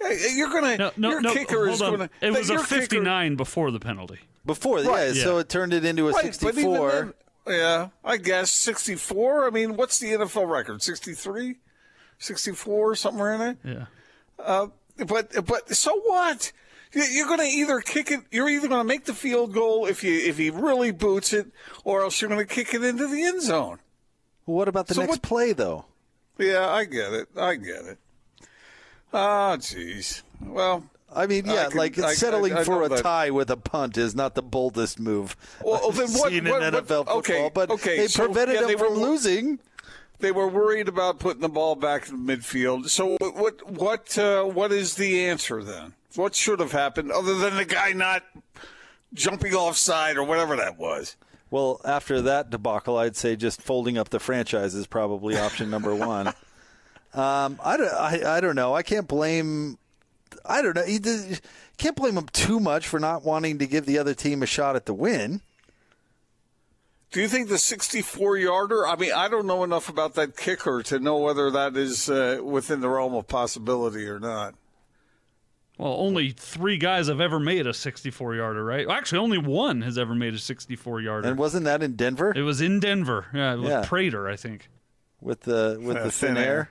[0.00, 1.32] hey, you're gonna no, no, your no.
[1.32, 1.90] kicker hold is on.
[1.92, 2.10] gonna.
[2.20, 4.18] It was a your kicker- 59 before the penalty.
[4.44, 5.14] Before, Right.
[5.14, 6.90] yeah, so it turned it into a Right, but even 64.
[7.46, 9.46] then- yeah, I guess 64.
[9.46, 10.82] I mean, what's the NFL record?
[10.82, 11.56] 63,
[12.18, 13.56] 64, somewhere in there.
[14.38, 14.66] Yeah.
[15.06, 16.52] But but so what?
[16.92, 18.20] You- You're going to either kick it.
[18.30, 21.48] You're either going to make the field goal if you if he really boots it,
[21.84, 23.78] or else you're going to kick it into the end zone.
[24.44, 25.84] what about the So next what- play, though?
[26.38, 27.28] Yeah, I get it.
[27.36, 27.98] I get it.
[29.12, 30.22] Ah, jeez.
[30.40, 33.02] Well, I mean, I yeah, can- like I- settling I- I for a that.
[33.02, 36.72] tie with a punt is not the boldest move Well, then what- seen what- in
[36.72, 37.18] what- NFL football.
[37.18, 39.58] okay, but okay, they so, prevented yeah, them from were- losing.
[40.18, 42.88] They were worried about putting the ball back in the midfield.
[42.88, 45.94] So what what what, uh, what is the answer then?
[46.14, 48.22] What should have happened other than the guy not
[49.12, 51.16] jumping offside or whatever that was?
[51.50, 55.94] Well, after that debacle, I'd say just folding up the franchise is probably option number
[55.94, 56.28] one.
[57.14, 58.74] Um, I, don't, I, I don't know.
[58.74, 59.78] I can't blame.
[60.44, 60.84] I don't know.
[60.84, 61.00] You
[61.78, 64.76] can't blame him too much for not wanting to give the other team a shot
[64.76, 65.40] at the win.
[67.12, 68.86] Do you think the 64 yarder?
[68.86, 72.40] I mean, I don't know enough about that kicker to know whether that is uh,
[72.42, 74.54] within the realm of possibility or not.
[75.78, 78.86] Well, only three guys have ever made a 64 yarder, right?
[78.88, 81.28] Actually, only one has ever made a 64 yarder.
[81.28, 82.32] And wasn't that in Denver?
[82.34, 83.26] It was in Denver.
[83.34, 83.84] Yeah, with Yeah.
[83.86, 84.68] Prater, I think.
[85.20, 86.44] with the with Uh, the thin, thin air.
[86.44, 86.70] air.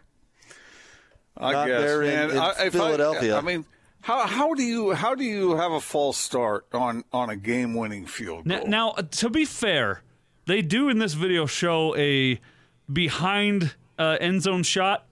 [1.37, 3.37] I Not guess, there in- in I, if I- Philadelphia.
[3.37, 3.65] I, mean,
[4.01, 7.73] how how do you how do you have a false start on on a game
[7.75, 8.67] winning field Now, goal?
[8.67, 10.01] now, uh, to be fair,
[10.45, 12.39] they do in this video show a
[12.91, 15.05] behind uh, end zone shot,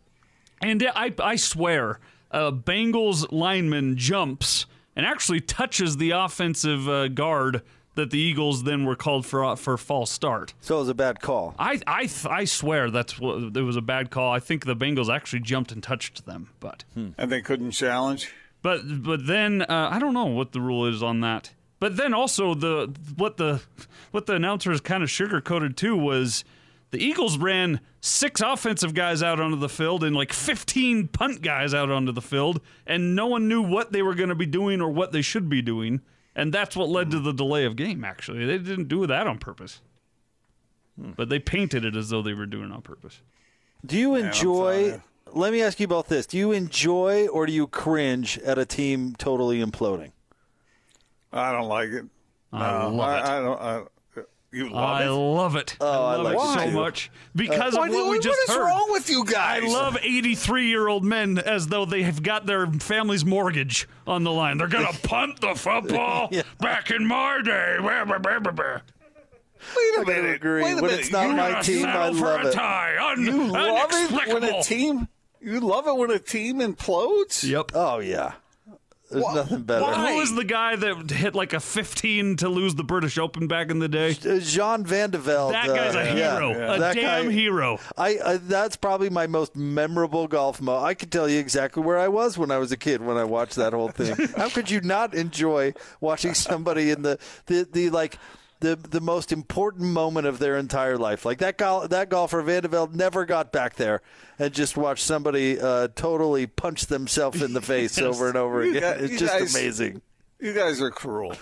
[0.62, 2.00] and I I swear,
[2.32, 4.66] a Bengals lineman jumps
[4.96, 7.62] and actually touches the offensive uh, guard
[7.96, 10.54] that the Eagles then were called for for false start.
[10.62, 11.56] So it was a bad call.
[11.60, 14.32] I I I swear that's what it was a bad call.
[14.32, 18.32] I think the Bengals actually jumped and touched them, but and they couldn't challenge.
[18.62, 21.52] but but then uh, I don't know what the rule is on that.
[21.84, 23.62] But then also the what the
[24.12, 26.46] what the announcers kind of sugarcoated too was
[26.92, 31.74] the Eagles ran six offensive guys out onto the field and like 15 punt guys
[31.74, 34.80] out onto the field, and no one knew what they were going to be doing
[34.80, 36.00] or what they should be doing,
[36.34, 38.06] and that's what led to the delay of game.
[38.06, 39.82] Actually, they didn't do that on purpose,
[40.98, 41.12] hmm.
[41.18, 43.20] but they painted it as though they were doing it on purpose.
[43.86, 44.92] Do you enjoy?
[44.92, 45.02] sorry.
[45.34, 46.28] let me ask you about this.
[46.28, 50.14] Do you enjoy or do you cringe at a team totally imploding?
[51.34, 52.06] I don't like it.
[52.52, 53.26] I No, love it.
[53.26, 53.62] I, I don't.
[53.62, 53.82] I,
[54.52, 55.10] you love I it.
[55.10, 55.78] love it.
[55.82, 56.72] Oh, I I love like it it so too.
[56.78, 58.66] much because uh, Why of do- what we just what is heard.
[58.66, 59.64] wrong with you guys?
[59.64, 64.24] I love 83 year old men as though they have got their family's mortgage on
[64.24, 64.60] the line.
[64.60, 66.44] They're going to punt the football Yeah.
[66.60, 67.78] back in my day.
[67.80, 68.82] Blah, blah, blah, blah, blah.
[69.76, 70.36] Wait a I minute.
[70.36, 70.62] agree.
[70.64, 71.00] Wait a When minute.
[71.00, 72.54] it's not you, my team, I settle for love a it.
[72.54, 73.12] tie.
[73.12, 75.08] Un- you love it when a team.
[75.42, 77.44] You love it when a team implodes.
[77.44, 77.72] Yep.
[77.74, 78.34] Oh yeah,
[79.14, 79.84] there's Wha- nothing better.
[79.84, 80.12] why?
[80.12, 83.70] Who was the guy that hit like a 15 to lose the British Open back
[83.72, 84.12] in the day?
[84.28, 85.54] Uh, Jean Van de Velde.
[85.54, 86.34] That guy's uh, a yeah.
[86.40, 86.52] hero.
[86.76, 87.80] A That damn guy- hero.
[87.98, 90.78] I, I that's probably my most memorable golf mo.
[90.78, 93.24] I can tell you exactly where I was when I was a kid when I
[93.24, 94.28] watched that whole thing.
[94.38, 98.18] How could you not enjoy watching somebody in the the, the like
[98.64, 101.24] the the most important moment of their entire life?
[101.26, 104.02] Like that gol- that golfer Van de Velde never got back there
[104.40, 108.82] and just watched somebody uh, totally punch themselves in the face over and over again.
[108.82, 110.02] guys- it's just guys- amazing.
[110.40, 111.36] You guys are cruel.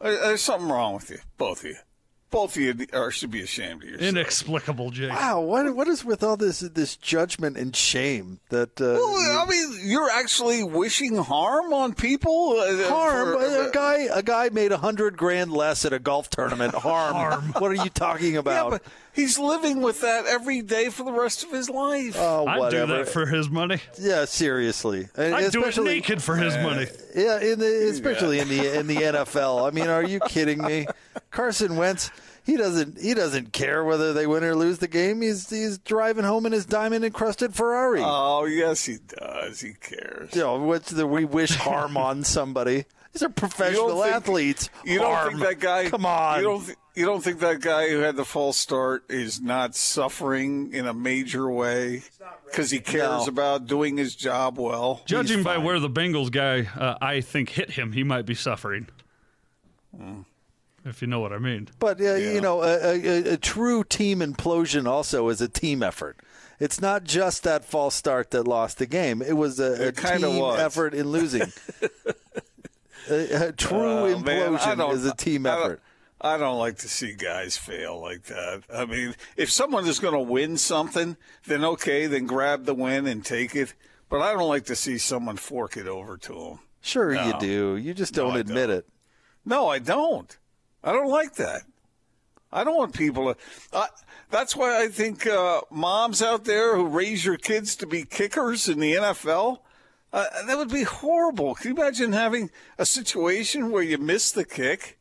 [0.00, 1.76] There's something wrong with you, both of you.
[2.34, 4.08] Both of you are, should be ashamed of yourself.
[4.08, 5.10] Inexplicable, Jake.
[5.12, 9.46] Wow, what what is with all this this judgment and shame that uh, Well, I
[9.48, 12.56] mean, you're actually wishing harm on people.
[12.58, 13.38] uh, harm?
[13.38, 16.74] for- a guy a guy made a hundred grand less at a golf tournament.
[16.84, 17.52] Harm.
[17.58, 18.50] What are you talking about?
[18.50, 18.82] yeah, about?
[18.82, 22.16] but he's living with that every day for the rest of his life.
[22.18, 22.96] oh, I'd do whatever.
[22.98, 23.78] that for his money.
[23.98, 25.08] yeah, seriously.
[25.16, 26.86] And I'd do it especially naked for his money.
[27.14, 29.66] yeah, in the especially in the in the NFL.
[29.66, 30.86] I mean, are you kidding me?
[31.30, 32.10] Carson Wentz.
[32.46, 33.00] He doesn't.
[33.00, 35.22] He doesn't care whether they win or lose the game.
[35.22, 38.02] He's he's driving home in his diamond encrusted Ferrari.
[38.04, 39.60] Oh, yes, he does.
[39.62, 40.34] He cares.
[40.34, 42.84] you know, what's the we wish harm on somebody?
[43.14, 44.68] These are professional think- athletes.
[44.84, 45.28] You don't harm.
[45.38, 45.88] think that guy?
[45.88, 46.38] Come on.
[46.40, 46.64] You don't.
[46.66, 50.86] Th- you don't think that guy who had the false start is not suffering in
[50.86, 52.02] a major way
[52.44, 53.24] because he cares No.
[53.26, 55.00] about doing his job well?
[55.06, 58.86] Judging by where the Bengals guy, uh, I think, hit him, he might be suffering.
[60.84, 61.68] If you know what I mean.
[61.78, 62.32] But uh, Yeah.
[62.32, 66.18] you know, a, a, a true team implosion also is a team effort.
[66.60, 69.22] It's not just that false start that lost the game.
[69.22, 70.60] It was a, a It kinda team was.
[70.60, 71.52] effort in losing.
[73.10, 75.80] a, a true man, I implosion don't- is a team I don't- effort.
[76.20, 78.62] I don't like to see guys fail like that.
[78.72, 83.06] I mean, if someone is going to win something, then okay, then grab the win
[83.06, 83.74] and take it.
[84.08, 86.58] But I don't like to see someone fork it over to them.
[86.80, 87.76] Sure, you do.
[87.76, 88.78] You just don't I admit don't.
[88.78, 88.88] it.
[89.44, 90.34] No, I don't.
[90.84, 91.62] I don't like that.
[92.52, 93.40] I don't want people to.
[93.72, 93.86] Uh,
[94.30, 98.68] that's why I think uh, moms out there who raise your kids to be kickers
[98.68, 99.58] in the NFL,
[100.12, 101.56] uh, that would be horrible.
[101.56, 104.98] Can you imagine having a situation where you miss the kick?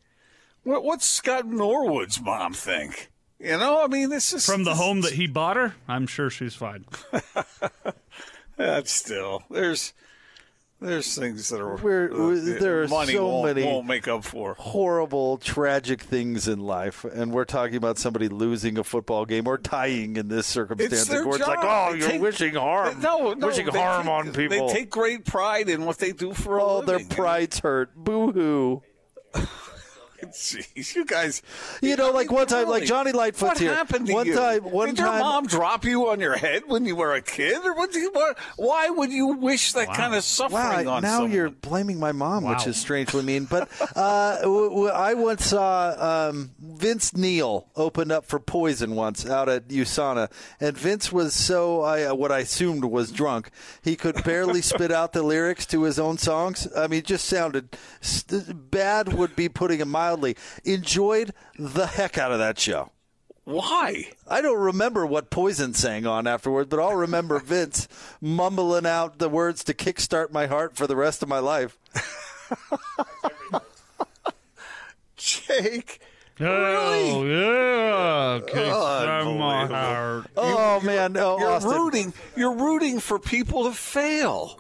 [0.64, 3.12] What, what's Scott Norwood's mom think?
[3.40, 6.30] You know, I mean, this is From the home that he bought her, I'm sure
[6.30, 6.86] she's fine.
[8.58, 9.94] That's still there's
[10.86, 14.08] there's things that are We're- we- uh, there are money so won't, many- won't make
[14.08, 14.56] up for.
[14.58, 19.58] Horrible, tragic things in life, and we're talking about somebody losing a football game or
[19.58, 20.94] tying in this circumstance.
[20.94, 21.48] It's their The job.
[21.48, 24.68] like, oh, They you're take- wishing harm, No, no, wishing harm take- on people.
[24.68, 27.96] They take great pride in what they do for a Oh, their pride's hurt.
[27.96, 28.84] Boo hoo.
[30.32, 31.42] Jeez, you guys.
[31.82, 32.88] You know, like one time, like Really?
[32.88, 33.74] Johnny Lightfoot's what here.
[33.74, 34.36] happened to one you?
[34.36, 35.06] time, one Did time.
[35.14, 37.92] your mom drop you on your head when you were a kid, or what?
[37.92, 41.32] Do you, what why would you wish that kind of suffering Wow, on now someone?
[41.32, 43.46] you're blaming my mom, which is strangely mean.
[43.46, 49.26] But uh, w- w- I once saw um, Vince Neil open up for Poison once
[49.26, 53.50] out at USANA, and Vince was so I, uh, what I assumed was drunk.
[53.84, 56.68] He could barely spit out the lyrics to his own songs.
[56.76, 59.14] I mean, it just sounded st- bad.
[59.14, 60.36] Would be putting it mildly.
[60.64, 62.92] Enjoyed the heck out of that show.
[63.46, 64.10] Why?
[64.28, 67.88] I don't remember what Poison sang on afterward, but I'll remember Vince
[68.22, 71.78] mumbling out the words to kickstart my heart for the rest of my life.
[75.18, 76.00] Jake.
[76.40, 77.12] Oh, really?
[77.12, 79.76] Oh yeah, kick from my Unbelievable.
[79.76, 80.28] heart.
[80.36, 81.72] Oh man, no, You're Austin.
[81.72, 82.14] rooting.
[82.36, 84.60] You're rooting for people to fail.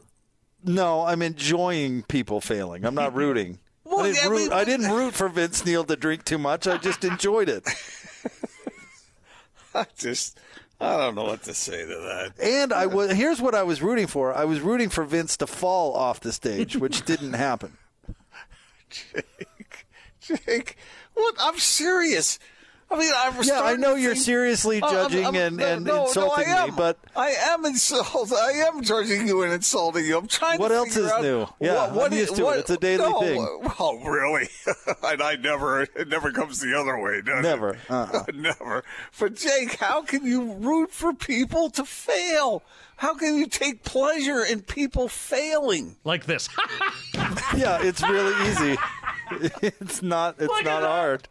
[0.63, 2.85] No, I'm enjoying people failing.
[2.85, 3.59] I'm not rooting.
[3.85, 6.67] Well, I, didn't root, I didn't root for Vince Neil to drink too much.
[6.67, 7.67] I just enjoyed it.
[9.75, 10.39] I just,
[10.79, 12.33] I don't know what to say to that.
[12.41, 14.33] And I was here's what I was rooting for.
[14.33, 17.77] I was rooting for Vince to fall off the stage, which didn't happen.
[18.89, 19.85] Jake,
[20.21, 20.77] Jake,
[21.13, 21.35] what?
[21.39, 22.39] I'm serious.
[22.93, 23.43] I mean, I'm.
[23.43, 26.47] Yeah, I know you're think- seriously Oh, I'm- judging I'm- and, and no, no, insulting
[26.47, 26.69] I am.
[26.69, 28.35] me, but I am insulted.
[28.35, 30.17] I am judging you and insulting you.
[30.17, 30.59] I'm trying.
[30.59, 31.47] What to else is out new?
[31.59, 32.59] Yeah, what, what I'm is- used to it.
[32.59, 33.59] It's a daily no, thing.
[33.79, 34.47] Well, really,
[35.03, 35.81] and I never.
[35.81, 37.69] It never comes the other way, does Never.
[37.71, 37.79] it?
[37.89, 38.23] Uh-uh.
[38.35, 38.83] never.
[39.19, 42.61] But Jake, how can you root for people to fail?
[42.97, 45.97] How can you take pleasure in people failing?
[46.03, 46.47] Like this.
[47.57, 48.77] yeah, it's really easy.
[49.61, 50.35] It's not.
[50.39, 51.27] It's not hard.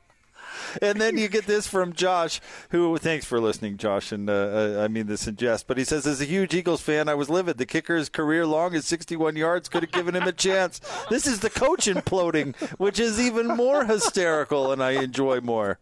[0.81, 4.85] And then you get this from Josh, who thanks for listening, Josh, and uh, uh
[4.85, 7.29] I mean this in jest, but he says, as a huge Eagles fan, I was
[7.29, 7.59] livid.
[7.59, 10.81] The kicker's career long is 61 yards, could have given him a chance.
[11.11, 15.79] This is the coach imploding, which is even more hysterical, and I enjoy more.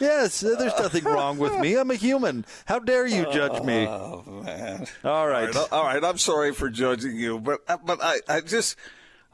[0.00, 1.76] Yes, there's nothing wrong with me.
[1.76, 2.44] I'm a human.
[2.66, 3.86] How dare you judge me?
[3.86, 4.86] Oh man.
[5.04, 5.54] All right.
[5.72, 6.02] all right.
[6.02, 8.76] Uh, I'm sorry for judging you, but uh, but I, I just.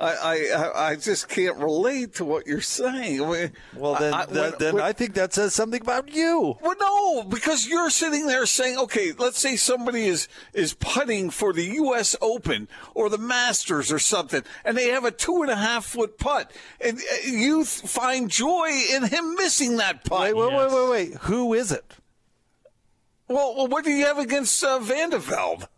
[0.00, 0.14] I,
[0.54, 3.22] I I just can't relate to what you're saying.
[3.22, 6.56] I Well, then, I, that, when- then when- I think that says something about you.
[6.62, 11.52] Well, no, because you're sitting there saying, okay, let's say somebody is is putting for
[11.52, 12.16] the U.S.
[12.22, 16.18] Open or the Masters or something, and they have a two and a half foot
[16.18, 20.20] putt, and uh, you th- find joy in him missing that putt.
[20.22, 21.14] Wait, wait, wait, wait, wait.
[21.24, 21.84] Who is it?
[23.28, 25.68] Well, well, what do you have against uh, Van de Velde?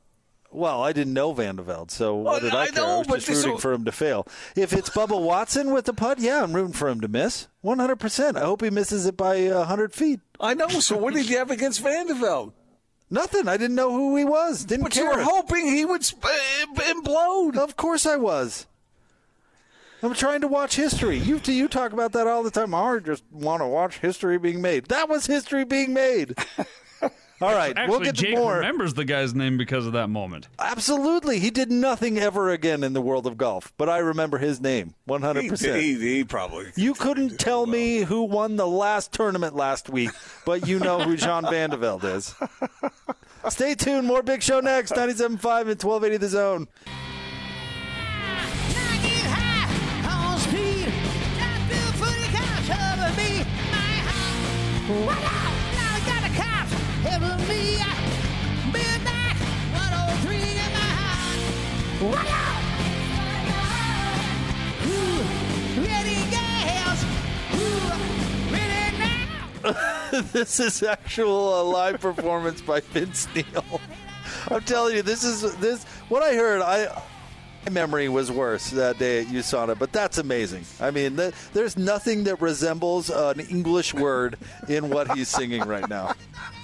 [0.52, 2.82] Well, I didn't know Van de Velde, so Well, what did I, I care?
[2.82, 4.26] know, I was just rooting for him to fail.
[4.54, 7.48] If it's Bubba Watson with the putt, yeah, I'm rooting for him to miss.
[7.64, 8.36] 100%.
[8.36, 10.20] I hope he misses it by uh, 100 feet.
[10.38, 10.68] I know.
[10.68, 12.52] So what did you have against Van de Velde?
[13.10, 13.48] Nothing.
[13.48, 14.64] I didn't know who he was.
[14.64, 15.04] Didn't But care.
[15.04, 17.56] you were hoping he would sp- uh, implode.
[17.56, 18.66] Of course I was.
[20.02, 21.16] I'm trying to watch history.
[21.18, 22.74] You you talk about that all the time.
[22.74, 24.86] I just want to watch history being made.
[24.86, 26.34] That was history being made.
[27.42, 28.56] all right, Actually, we'll get to Jake more.
[28.56, 30.48] remembers the guy's name because of that moment.
[30.58, 31.38] Absolutely.
[31.38, 34.94] He did nothing ever again in the world of golf, but I remember his name
[35.08, 35.74] 100%.
[35.76, 36.72] He, he, he probably.
[36.76, 40.10] You couldn't tell me who won the last tournament last week,
[40.46, 42.34] but you know who Jean Van de Velde is.
[43.48, 44.06] Stay tuned.
[44.06, 44.92] More Big Show next.
[44.92, 46.68] 97.5 and 1280 The Zone.
[70.32, 73.80] this is actual uh, live performance by Vince Neil.
[74.50, 75.84] I'm telling you, this is this.
[76.08, 77.04] What I heard, I
[77.66, 80.64] my memory was worse that day at USANA, but that's amazing.
[80.80, 84.38] I mean, th- there's nothing that resembles an English word
[84.68, 86.14] in what he's singing right now.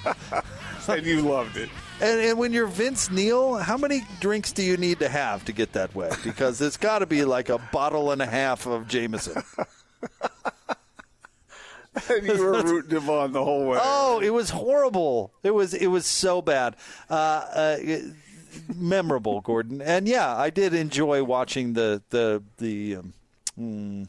[0.96, 1.68] and you loved it.
[2.00, 5.52] And, and when you're Vince Neil, how many drinks do you need to have to
[5.52, 6.10] get that way?
[6.24, 9.42] Because it's got to be like a bottle and a half of Jameson.
[12.08, 13.78] And you were rooting him on the whole way.
[13.80, 15.32] Oh, it was horrible.
[15.42, 16.76] It was it was so bad.
[17.10, 18.14] Uh, uh, it-
[18.74, 19.80] memorable, Gordon.
[19.82, 23.12] And yeah, I did enjoy watching the the the um,
[23.56, 24.02] hmm,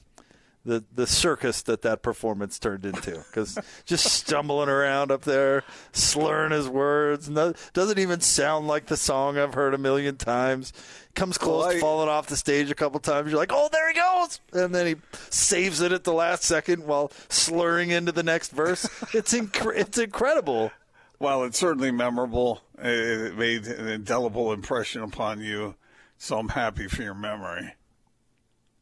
[0.66, 6.51] the the circus that that performance turned into because just stumbling around up there, slurring
[6.51, 10.74] his words, no, doesn't even sound like the song I've heard a million times.
[11.16, 13.32] Comes close Well, to falling off the stage a couple times.
[13.32, 14.95] You're like, oh, there he goes, and then he
[15.30, 18.84] saves it at the last second while slurring into the next verse.
[19.14, 20.72] It's inc- it's incredible.
[21.20, 22.62] Well, it's certainly memorable.
[22.78, 25.76] It made an indelible impression upon you.
[26.18, 27.74] So I'm happy for your memory.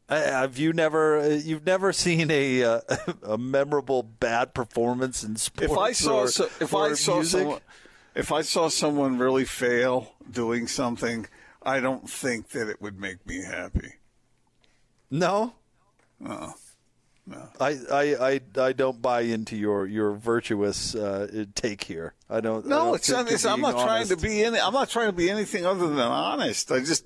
[0.08, 1.18] Uh, Have you never?
[1.18, 2.80] uh, You've never seen a uh,
[3.22, 5.70] a memorable bad performance in sports?
[5.72, 7.40] If I saw or, so, if I saw music?
[7.40, 7.60] someone
[8.14, 11.26] if I saw someone really fail doing something,
[11.62, 13.94] I don't think that it would make me happy.
[15.10, 15.54] no,
[16.24, 16.52] Uh,
[17.60, 18.02] I, I,
[18.32, 22.14] I, I don't buy into your your virtuous uh, take here.
[22.30, 22.64] I don't.
[22.66, 24.58] I don't it's, not, it's I'm not trying to be any.
[24.58, 26.72] I'm not trying to be anything other than honest.
[26.72, 27.04] I just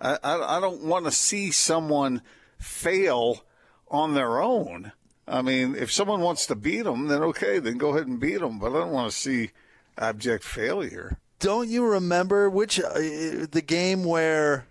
[0.00, 2.22] I I, I don't want to see someone
[2.58, 3.44] fail
[3.90, 4.92] on their own.
[5.26, 8.40] I mean, if someone wants to beat them, then okay, then go ahead and beat
[8.40, 8.58] them.
[8.58, 9.50] But I don't want to see
[9.98, 11.18] abject failure.
[11.38, 14.66] Don't you remember which uh, the game where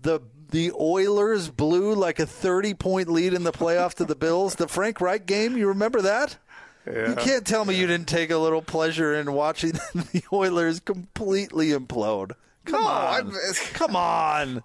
[0.00, 4.54] the the Oilers blew like a 30 point lead in the playoffs to the Bills?
[4.54, 5.56] The Frank Reich game.
[5.56, 6.38] You remember that?
[6.86, 11.68] You can't tell me you didn't take a little pleasure in watching the Oilers completely
[11.68, 12.32] implode.
[12.64, 13.32] Come No, on,
[13.72, 14.62] come on.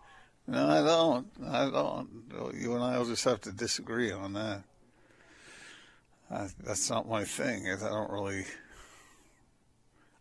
[0.48, 1.28] No, I don't.
[1.48, 2.54] I don't.
[2.54, 4.64] You and I will just have to disagree on that.
[6.30, 7.68] I, that's not my thing.
[7.70, 8.46] I don't really.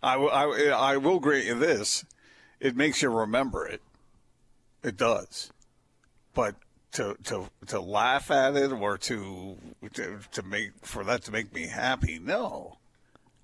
[0.02, 2.04] I, will- I, I will grant you this.
[2.60, 3.82] It makes you remember it.
[4.82, 5.50] It does.
[6.34, 6.56] But
[6.92, 9.56] to to to laugh at it or to
[9.94, 12.78] to, to make for that to make me happy, no.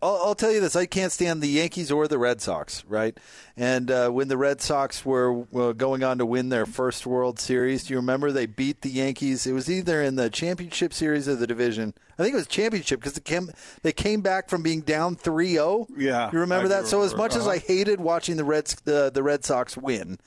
[0.02, 3.16] I'll, I'll tell you this: I can't stand the Yankees or the Red Sox, right?
[3.56, 7.38] And uh, when the Red Sox were uh, going on to win their first World
[7.38, 9.46] Series, do you remember they beat the Yankees?
[9.46, 11.94] It was either in the championship series or the division.
[12.18, 13.50] I think it was championship because came,
[13.82, 15.86] they came back from being down 3-0.
[15.96, 16.80] Yeah, you remember I that?
[16.82, 17.50] do So as much as Uh-huh.
[17.52, 20.18] I hated watching the Reds, uh, the Red Sox win,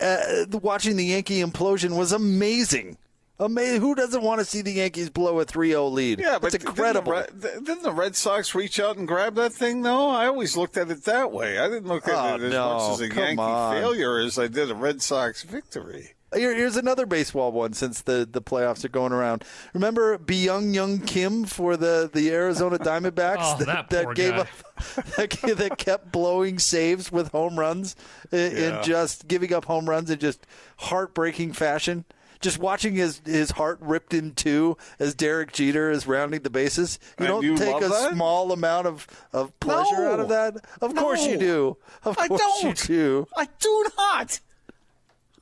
[0.00, 2.98] uh, watching the Yankee implosion was amazing.
[3.40, 3.80] Amazing.
[3.80, 6.20] Who doesn't want to see the Yankees blow a 3-0 lead?
[6.20, 7.12] Yeah, but it's incredible.
[7.14, 9.82] Didn't the, Red, didn't the Red Sox reach out and grab that thing?
[9.82, 10.08] though?
[10.08, 11.58] I always looked at it that way.
[11.58, 13.74] I didn't look at Oh, it as no, much as a come Yankee on.
[13.74, 16.12] failure as I did a Red Sox victory.
[16.32, 19.44] Here, here's another baseball one since the, the playoffs are going around.
[19.72, 24.38] Remember Byung Young Kim for the, the Arizona Diamondbacks Oh, that poor gave guy.
[24.38, 24.48] up
[25.16, 27.94] that, that kept blowing saves with home runs
[28.32, 28.76] i- Yeah.
[28.76, 30.44] and just giving up home runs in just
[30.78, 32.04] heartbreaking fashion.
[32.44, 36.98] Just watching his, his heart ripped in two as Derek Jeter is rounding the bases.
[37.18, 38.12] You And don't you take a that?
[38.12, 40.12] small amount of, of pleasure No.
[40.12, 40.56] out of that.
[40.82, 41.76] Of course you do.
[42.04, 42.64] Of I course don't.
[42.64, 43.26] you do.
[43.34, 44.40] I do not.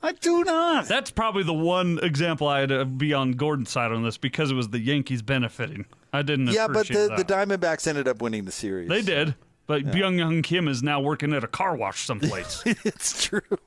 [0.01, 0.87] I do not.
[0.87, 4.55] That's probably the one example I'd uh, be on Gordon's side on this because it
[4.55, 5.85] was the Yankees benefiting.
[6.13, 7.25] I didn't Yeah, but appreciate the, the.
[7.25, 8.87] Diamondbacks ended up winning the series.
[8.89, 9.35] They did.
[9.67, 12.63] But Byung Young Kim is now working at a car wash someplace.
[12.65, 13.41] it's true.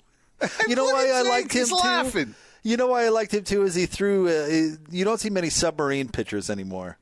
[0.68, 2.34] You know why I Jake, liked him he's too.
[2.66, 2.70] Laughing.
[2.70, 4.28] You know why I liked him too is he threw.
[4.28, 6.98] Uh, he- you don't see many submarine pitchers anymore,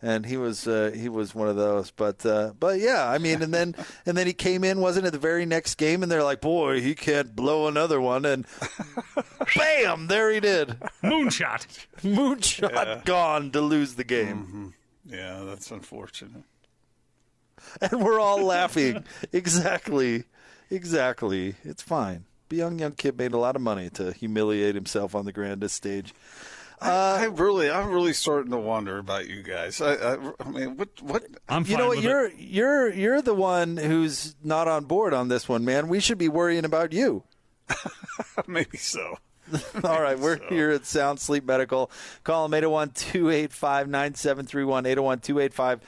[0.00, 1.90] and he was uh, he was one of those.
[1.90, 3.74] But uh, but yeah, I mean, and then
[4.06, 6.80] and then he came in, wasn't it the very next game, and they're like, boy,
[6.80, 8.46] he can't blow another one, and
[9.56, 11.66] bam, there he did, Moonshot.
[12.02, 16.44] moonshot gone to lose the game, Yeah, that's unfortunate.
[17.80, 19.04] and we're all laughing.
[19.32, 20.24] exactly,
[20.70, 21.56] exactly.
[21.64, 22.24] It's fine.
[22.48, 25.74] The young young kid made a lot of money to humiliate himself on the grandest
[25.74, 26.14] stage.
[26.80, 29.80] I, uh, I really, I'm really starting to wonder about you guys.
[29.80, 31.24] I, I, I mean, what, what?
[31.48, 31.96] I'm fine You know what?
[31.96, 32.34] with You're it.
[32.38, 35.88] you're you're the one who's not on board on this one, man.
[35.88, 37.24] We should be worrying about you.
[38.46, 39.18] Maybe so.
[39.82, 41.90] All right, we're here at Sound Sleep Medical.
[42.22, 44.86] Call them 801 285 9731.
[44.86, 45.80] 801 285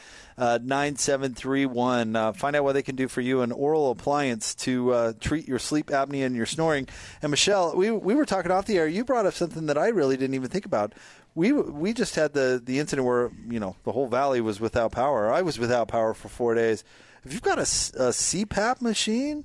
[0.63, 2.17] 9731.
[2.17, 5.47] Uh, Find out what they can do for you an oral appliance to uh, treat
[5.47, 6.89] your sleep apnea and your snoring.
[7.23, 8.89] And Michelle, we, we were talking off the air.
[8.89, 10.95] You brought up something that I really didn't even think about.
[11.35, 14.93] We we just had the, the incident where, you know, the whole valley was without
[14.93, 15.33] power.
[15.33, 16.83] I was without power for four days.
[17.25, 19.45] If you've got a CPAP machine,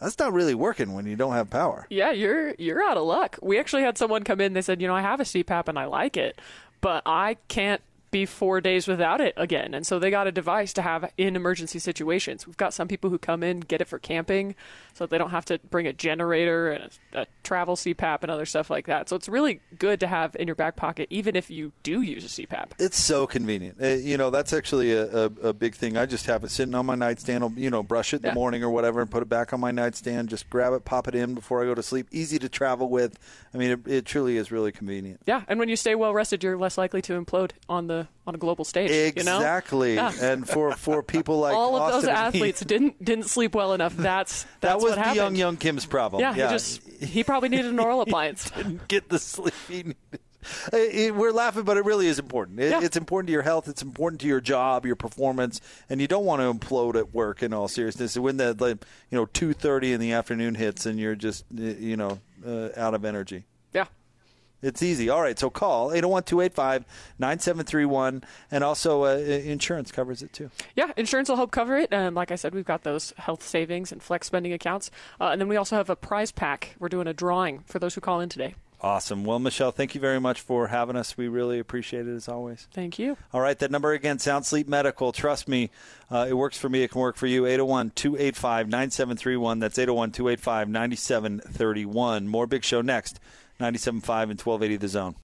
[0.00, 1.86] that's not really working when you don't have power.
[1.88, 3.38] Yeah, you're you're out of luck.
[3.40, 4.52] We actually had someone come in.
[4.52, 6.40] They said, you know, I have a CPAP and I like it,
[6.80, 7.80] but I can't
[8.12, 9.74] be four days without it again.
[9.74, 12.46] And so they got a device to have in emergency situations.
[12.46, 14.54] We've got some people who come in get it for camping,
[14.94, 18.44] so they don't have to bring a generator and a, a travel CPAP and other
[18.46, 19.08] stuff like that.
[19.08, 22.24] So it's really good to have in your back pocket, even if you do use
[22.24, 22.66] a CPAP.
[22.78, 23.82] It's so convenient.
[23.82, 25.96] Uh, you know, that's actually a, a, a big thing.
[25.96, 27.42] I just have it sitting on my nightstand.
[27.42, 28.30] I'll, you know, brush it in Yeah.
[28.30, 30.28] the morning or whatever and put it back on my nightstand.
[30.28, 32.08] Just grab it, pop it in before I go to sleep.
[32.12, 33.18] Easy to travel with.
[33.54, 35.20] I mean, it, it truly is really convenient.
[35.24, 38.34] Yeah, and when you stay well rested, you're less likely to implode on the on
[38.34, 38.90] a global stage.
[39.16, 39.36] You know?
[39.36, 39.94] Exactly.
[39.94, 40.12] Yeah.
[40.20, 43.72] And for, for people like all of those Austin me, athletes didn't didn't sleep well
[43.74, 43.96] enough.
[43.96, 46.20] That's that was what young young Kim's problem.
[46.20, 48.50] Yeah, he just he probably needed an oral appliance.
[48.50, 49.96] didn't get the sleep he needed.
[50.72, 52.58] Uh, it- We're laughing, but it really is important.
[52.58, 52.80] It, Yeah.
[52.82, 53.68] It's important to your health.
[53.68, 57.42] It's important to your job, your performance, and you don't want to implode at work.
[57.44, 60.98] In all seriousness, when the like, you know two thirty in the afternoon hits and
[60.98, 63.44] you're just uh, you know uh, out of energy.
[63.72, 63.86] Yeah.
[64.62, 65.08] It's easy.
[65.08, 66.84] All right, so call 801 285
[67.18, 68.24] 9731.
[68.50, 70.50] And also, uh, insurance covers it too.
[70.76, 71.92] Yeah, insurance will help cover it.
[71.92, 74.90] And like I said, we've got those health savings and flex spending accounts.
[75.20, 76.76] Uh, and then we also have a prize pack.
[76.78, 78.54] We're doing a drawing for those who call in today.
[78.82, 79.24] Awesome.
[79.24, 81.16] Well, Michelle, thank you very much for having us.
[81.16, 82.66] We really appreciate it as always.
[82.72, 83.16] Thank you.
[83.32, 85.12] All right, that number again, Sound Sleep Medical.
[85.12, 85.70] Trust me,
[86.10, 86.82] uh, it works for me.
[86.82, 87.46] It can work for you.
[87.46, 89.60] 801 285 9731.
[89.60, 92.26] That's 801 285 9731.
[92.26, 93.20] More Big Show next.
[93.62, 95.14] 97.5 and 1280 The Zone.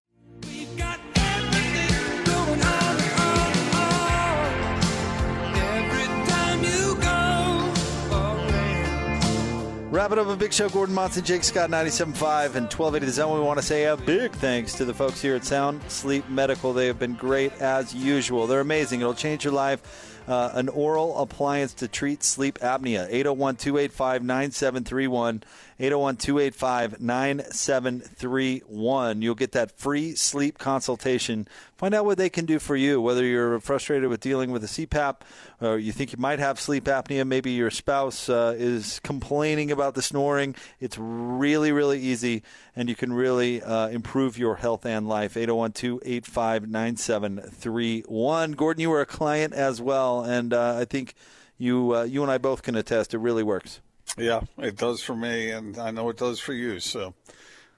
[9.91, 10.69] Wrap it up a big show.
[10.69, 13.35] Gordon Monson, Jake Scott, 97.5 and 1280 The Zone.
[13.35, 16.73] We want to say a big thanks to the folks here at Sound Sleep Medical.
[16.73, 18.47] They have been great as usual.
[18.47, 19.01] They're amazing.
[19.01, 20.23] It'll change your life.
[20.29, 23.09] Uh, an oral appliance to treat sleep apnea.
[23.09, 25.43] 801 285 9731.
[25.81, 29.23] 801 285 9731.
[29.23, 31.47] You'll get that free sleep consultation.
[31.77, 34.67] Find out what they can do for you, whether you're frustrated with dealing with a
[34.67, 35.19] CPAP
[35.61, 37.25] or you think you might have sleep apnea.
[37.25, 40.57] Maybe your spouse uh, is complaining about the snoring.
[40.81, 42.43] It's really, really easy,
[42.75, 45.37] and you can really uh, improve your health and life.
[45.37, 48.53] 801 285 9731.
[48.53, 51.15] Gordon, you were a client as well, and uh, I think
[51.57, 53.81] you, uh, you and I both can attest it really works.
[54.17, 56.81] Yeah, it does for me, and I know it does for you.
[56.81, 57.15] So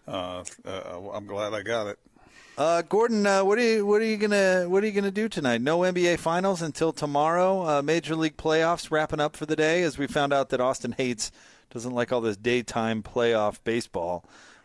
[0.06, 1.98] uh, uh, I'm glad I got it.
[2.58, 5.28] Uh, Gordon, uh, what are you what are you gonna what are you gonna do
[5.28, 5.62] tonight?
[5.62, 7.66] No NBA Finals until tomorrow.
[7.66, 10.92] Uh, Major League playoffs wrapping up for the day, as we found out that Austin
[10.92, 11.32] hates
[11.70, 14.24] doesn't like all this daytime playoff baseball.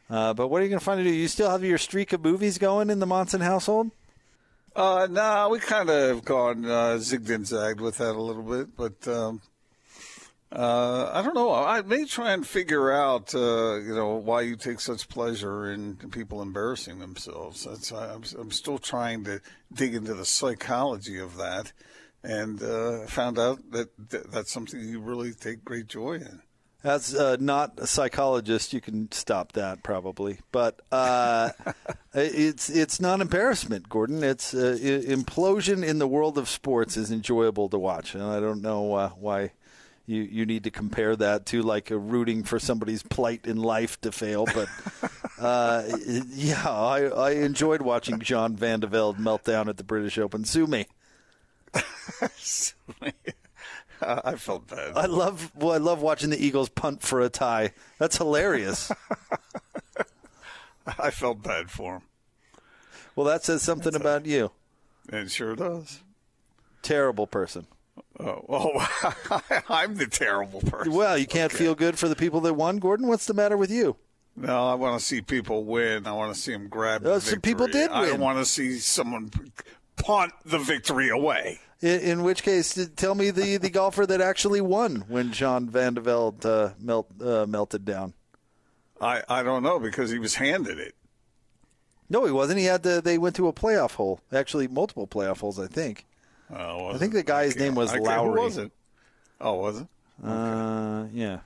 [0.10, 1.10] Uh, but what are you gonna find to do?
[1.10, 3.92] You still have your streak of movies going in the Monson household?
[4.76, 8.22] Uh, no, nah, we kind of have gone uh, zigged and zagged with that a
[8.22, 9.42] little bit, but um,
[10.56, 11.54] uh, I don't know.
[11.54, 15.98] I may try and figure out, uh, you know, why you take such pleasure in
[16.12, 17.66] people embarrassing themselves.
[17.66, 19.42] That's I'm, I'm still trying to
[19.74, 21.74] dig into the psychology of that,
[22.24, 23.90] and uh, found out that
[24.32, 26.42] that's something you really take great joy in.
[26.86, 31.50] As uh, not a psychologist, you can stop that probably, but uh,
[32.14, 34.24] it's it's not embarrassment, Gordon.
[34.24, 38.62] It's uh, implosion in the world of sports is enjoyable to watch, and I don't
[38.62, 39.52] know uh, why
[40.06, 44.00] you you need to compare that to like a rooting for somebody's plight in life
[44.02, 44.46] to fail.
[44.46, 44.70] But
[45.40, 50.18] uh, yeah, I, I enjoyed watching John Van de Velde melt down at the British
[50.18, 50.46] Open.
[50.46, 50.86] Sue me.
[54.02, 54.96] I felt bad.
[54.96, 57.72] I love well, I love watching the Eagles punt for a tie.
[57.98, 58.92] That's hilarious.
[61.00, 62.02] I felt bad for him.
[63.16, 64.52] Well, that says something That's about a, you.
[65.12, 66.04] It sure does.
[66.82, 67.66] Terrible person.
[68.20, 70.94] Oh, oh I'm the terrible person.
[70.94, 71.64] Well, you can't okay.
[71.64, 73.08] feel good for the people that won, Gordon.
[73.08, 73.98] What's the matter with you?
[74.38, 76.08] No, I want to see people win.
[76.08, 77.06] I want to see them grab.
[77.06, 78.00] Uh, some people did win.
[78.00, 79.32] I want to see someone
[79.96, 81.60] punt the victory away.
[81.82, 85.94] In, in, which case, tell me the, the golfer that actually won when John Van
[85.94, 88.14] de Velde uh, melt, uh, melted down.
[89.00, 90.96] I, I don't know because he was handed it.
[92.10, 92.60] No, he wasn't.
[92.60, 93.02] He had to.
[93.02, 94.22] They went to a playoff hole.
[94.32, 96.06] Actually, multiple playoff holes, I think.
[96.54, 98.42] Uh, I think the guy's name was Lawrie.
[98.42, 98.72] Was it?
[99.42, 99.88] Oh, was it?
[100.24, 100.28] Uh.
[100.28, 101.40] Uh, yeah.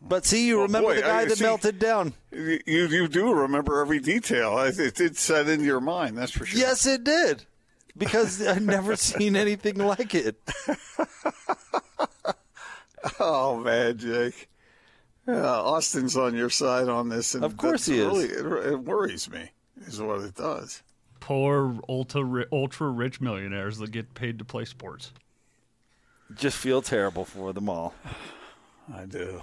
[0.00, 2.14] But see, you well, remember boy, the guy I, that see, melted down.
[2.30, 4.58] You you do remember every detail.
[4.58, 6.16] It did set into your mind.
[6.16, 6.60] That's for sure.
[6.60, 7.44] Yes, it did.
[7.96, 10.36] Because I've never seen anything like it.
[13.18, 14.48] oh man, Jake.
[15.26, 18.40] Yeah, Austin's on your side on this, and of course he really, is.
[18.40, 19.50] It, it worries me.
[19.86, 20.82] Is what it does
[21.28, 25.12] poor ultra ultra rich millionaires that get paid to play sports.
[26.34, 27.94] Just feel terrible for them all.
[28.94, 29.42] I do.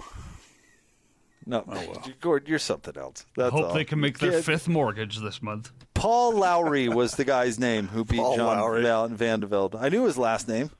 [1.48, 2.04] No, oh, well.
[2.20, 3.24] Gord, you're something else.
[3.36, 3.74] That's Hope all.
[3.74, 5.70] they can make their fifth mortgage this month.
[5.94, 8.82] Paul Lawrie was the guy's name who beat Paul John Lawrie.
[9.10, 10.70] Van de I knew his last name.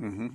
[0.00, 0.28] Mm-hmm.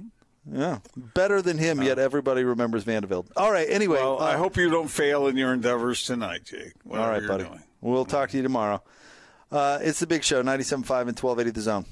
[0.54, 1.82] Yeah, better than him.
[1.82, 3.06] Yet everybody remembers Van.
[3.38, 3.68] All right.
[3.70, 6.74] Anyway, well, uh, I hope you don't fail in your endeavors tonight, Jake.
[6.90, 7.46] All right, buddy.
[7.46, 7.64] Doing.
[7.80, 8.84] We'll talk to you tomorrow.
[9.52, 10.72] Uh, it's the big show, 97.5
[11.08, 11.86] and 1280 The Zone.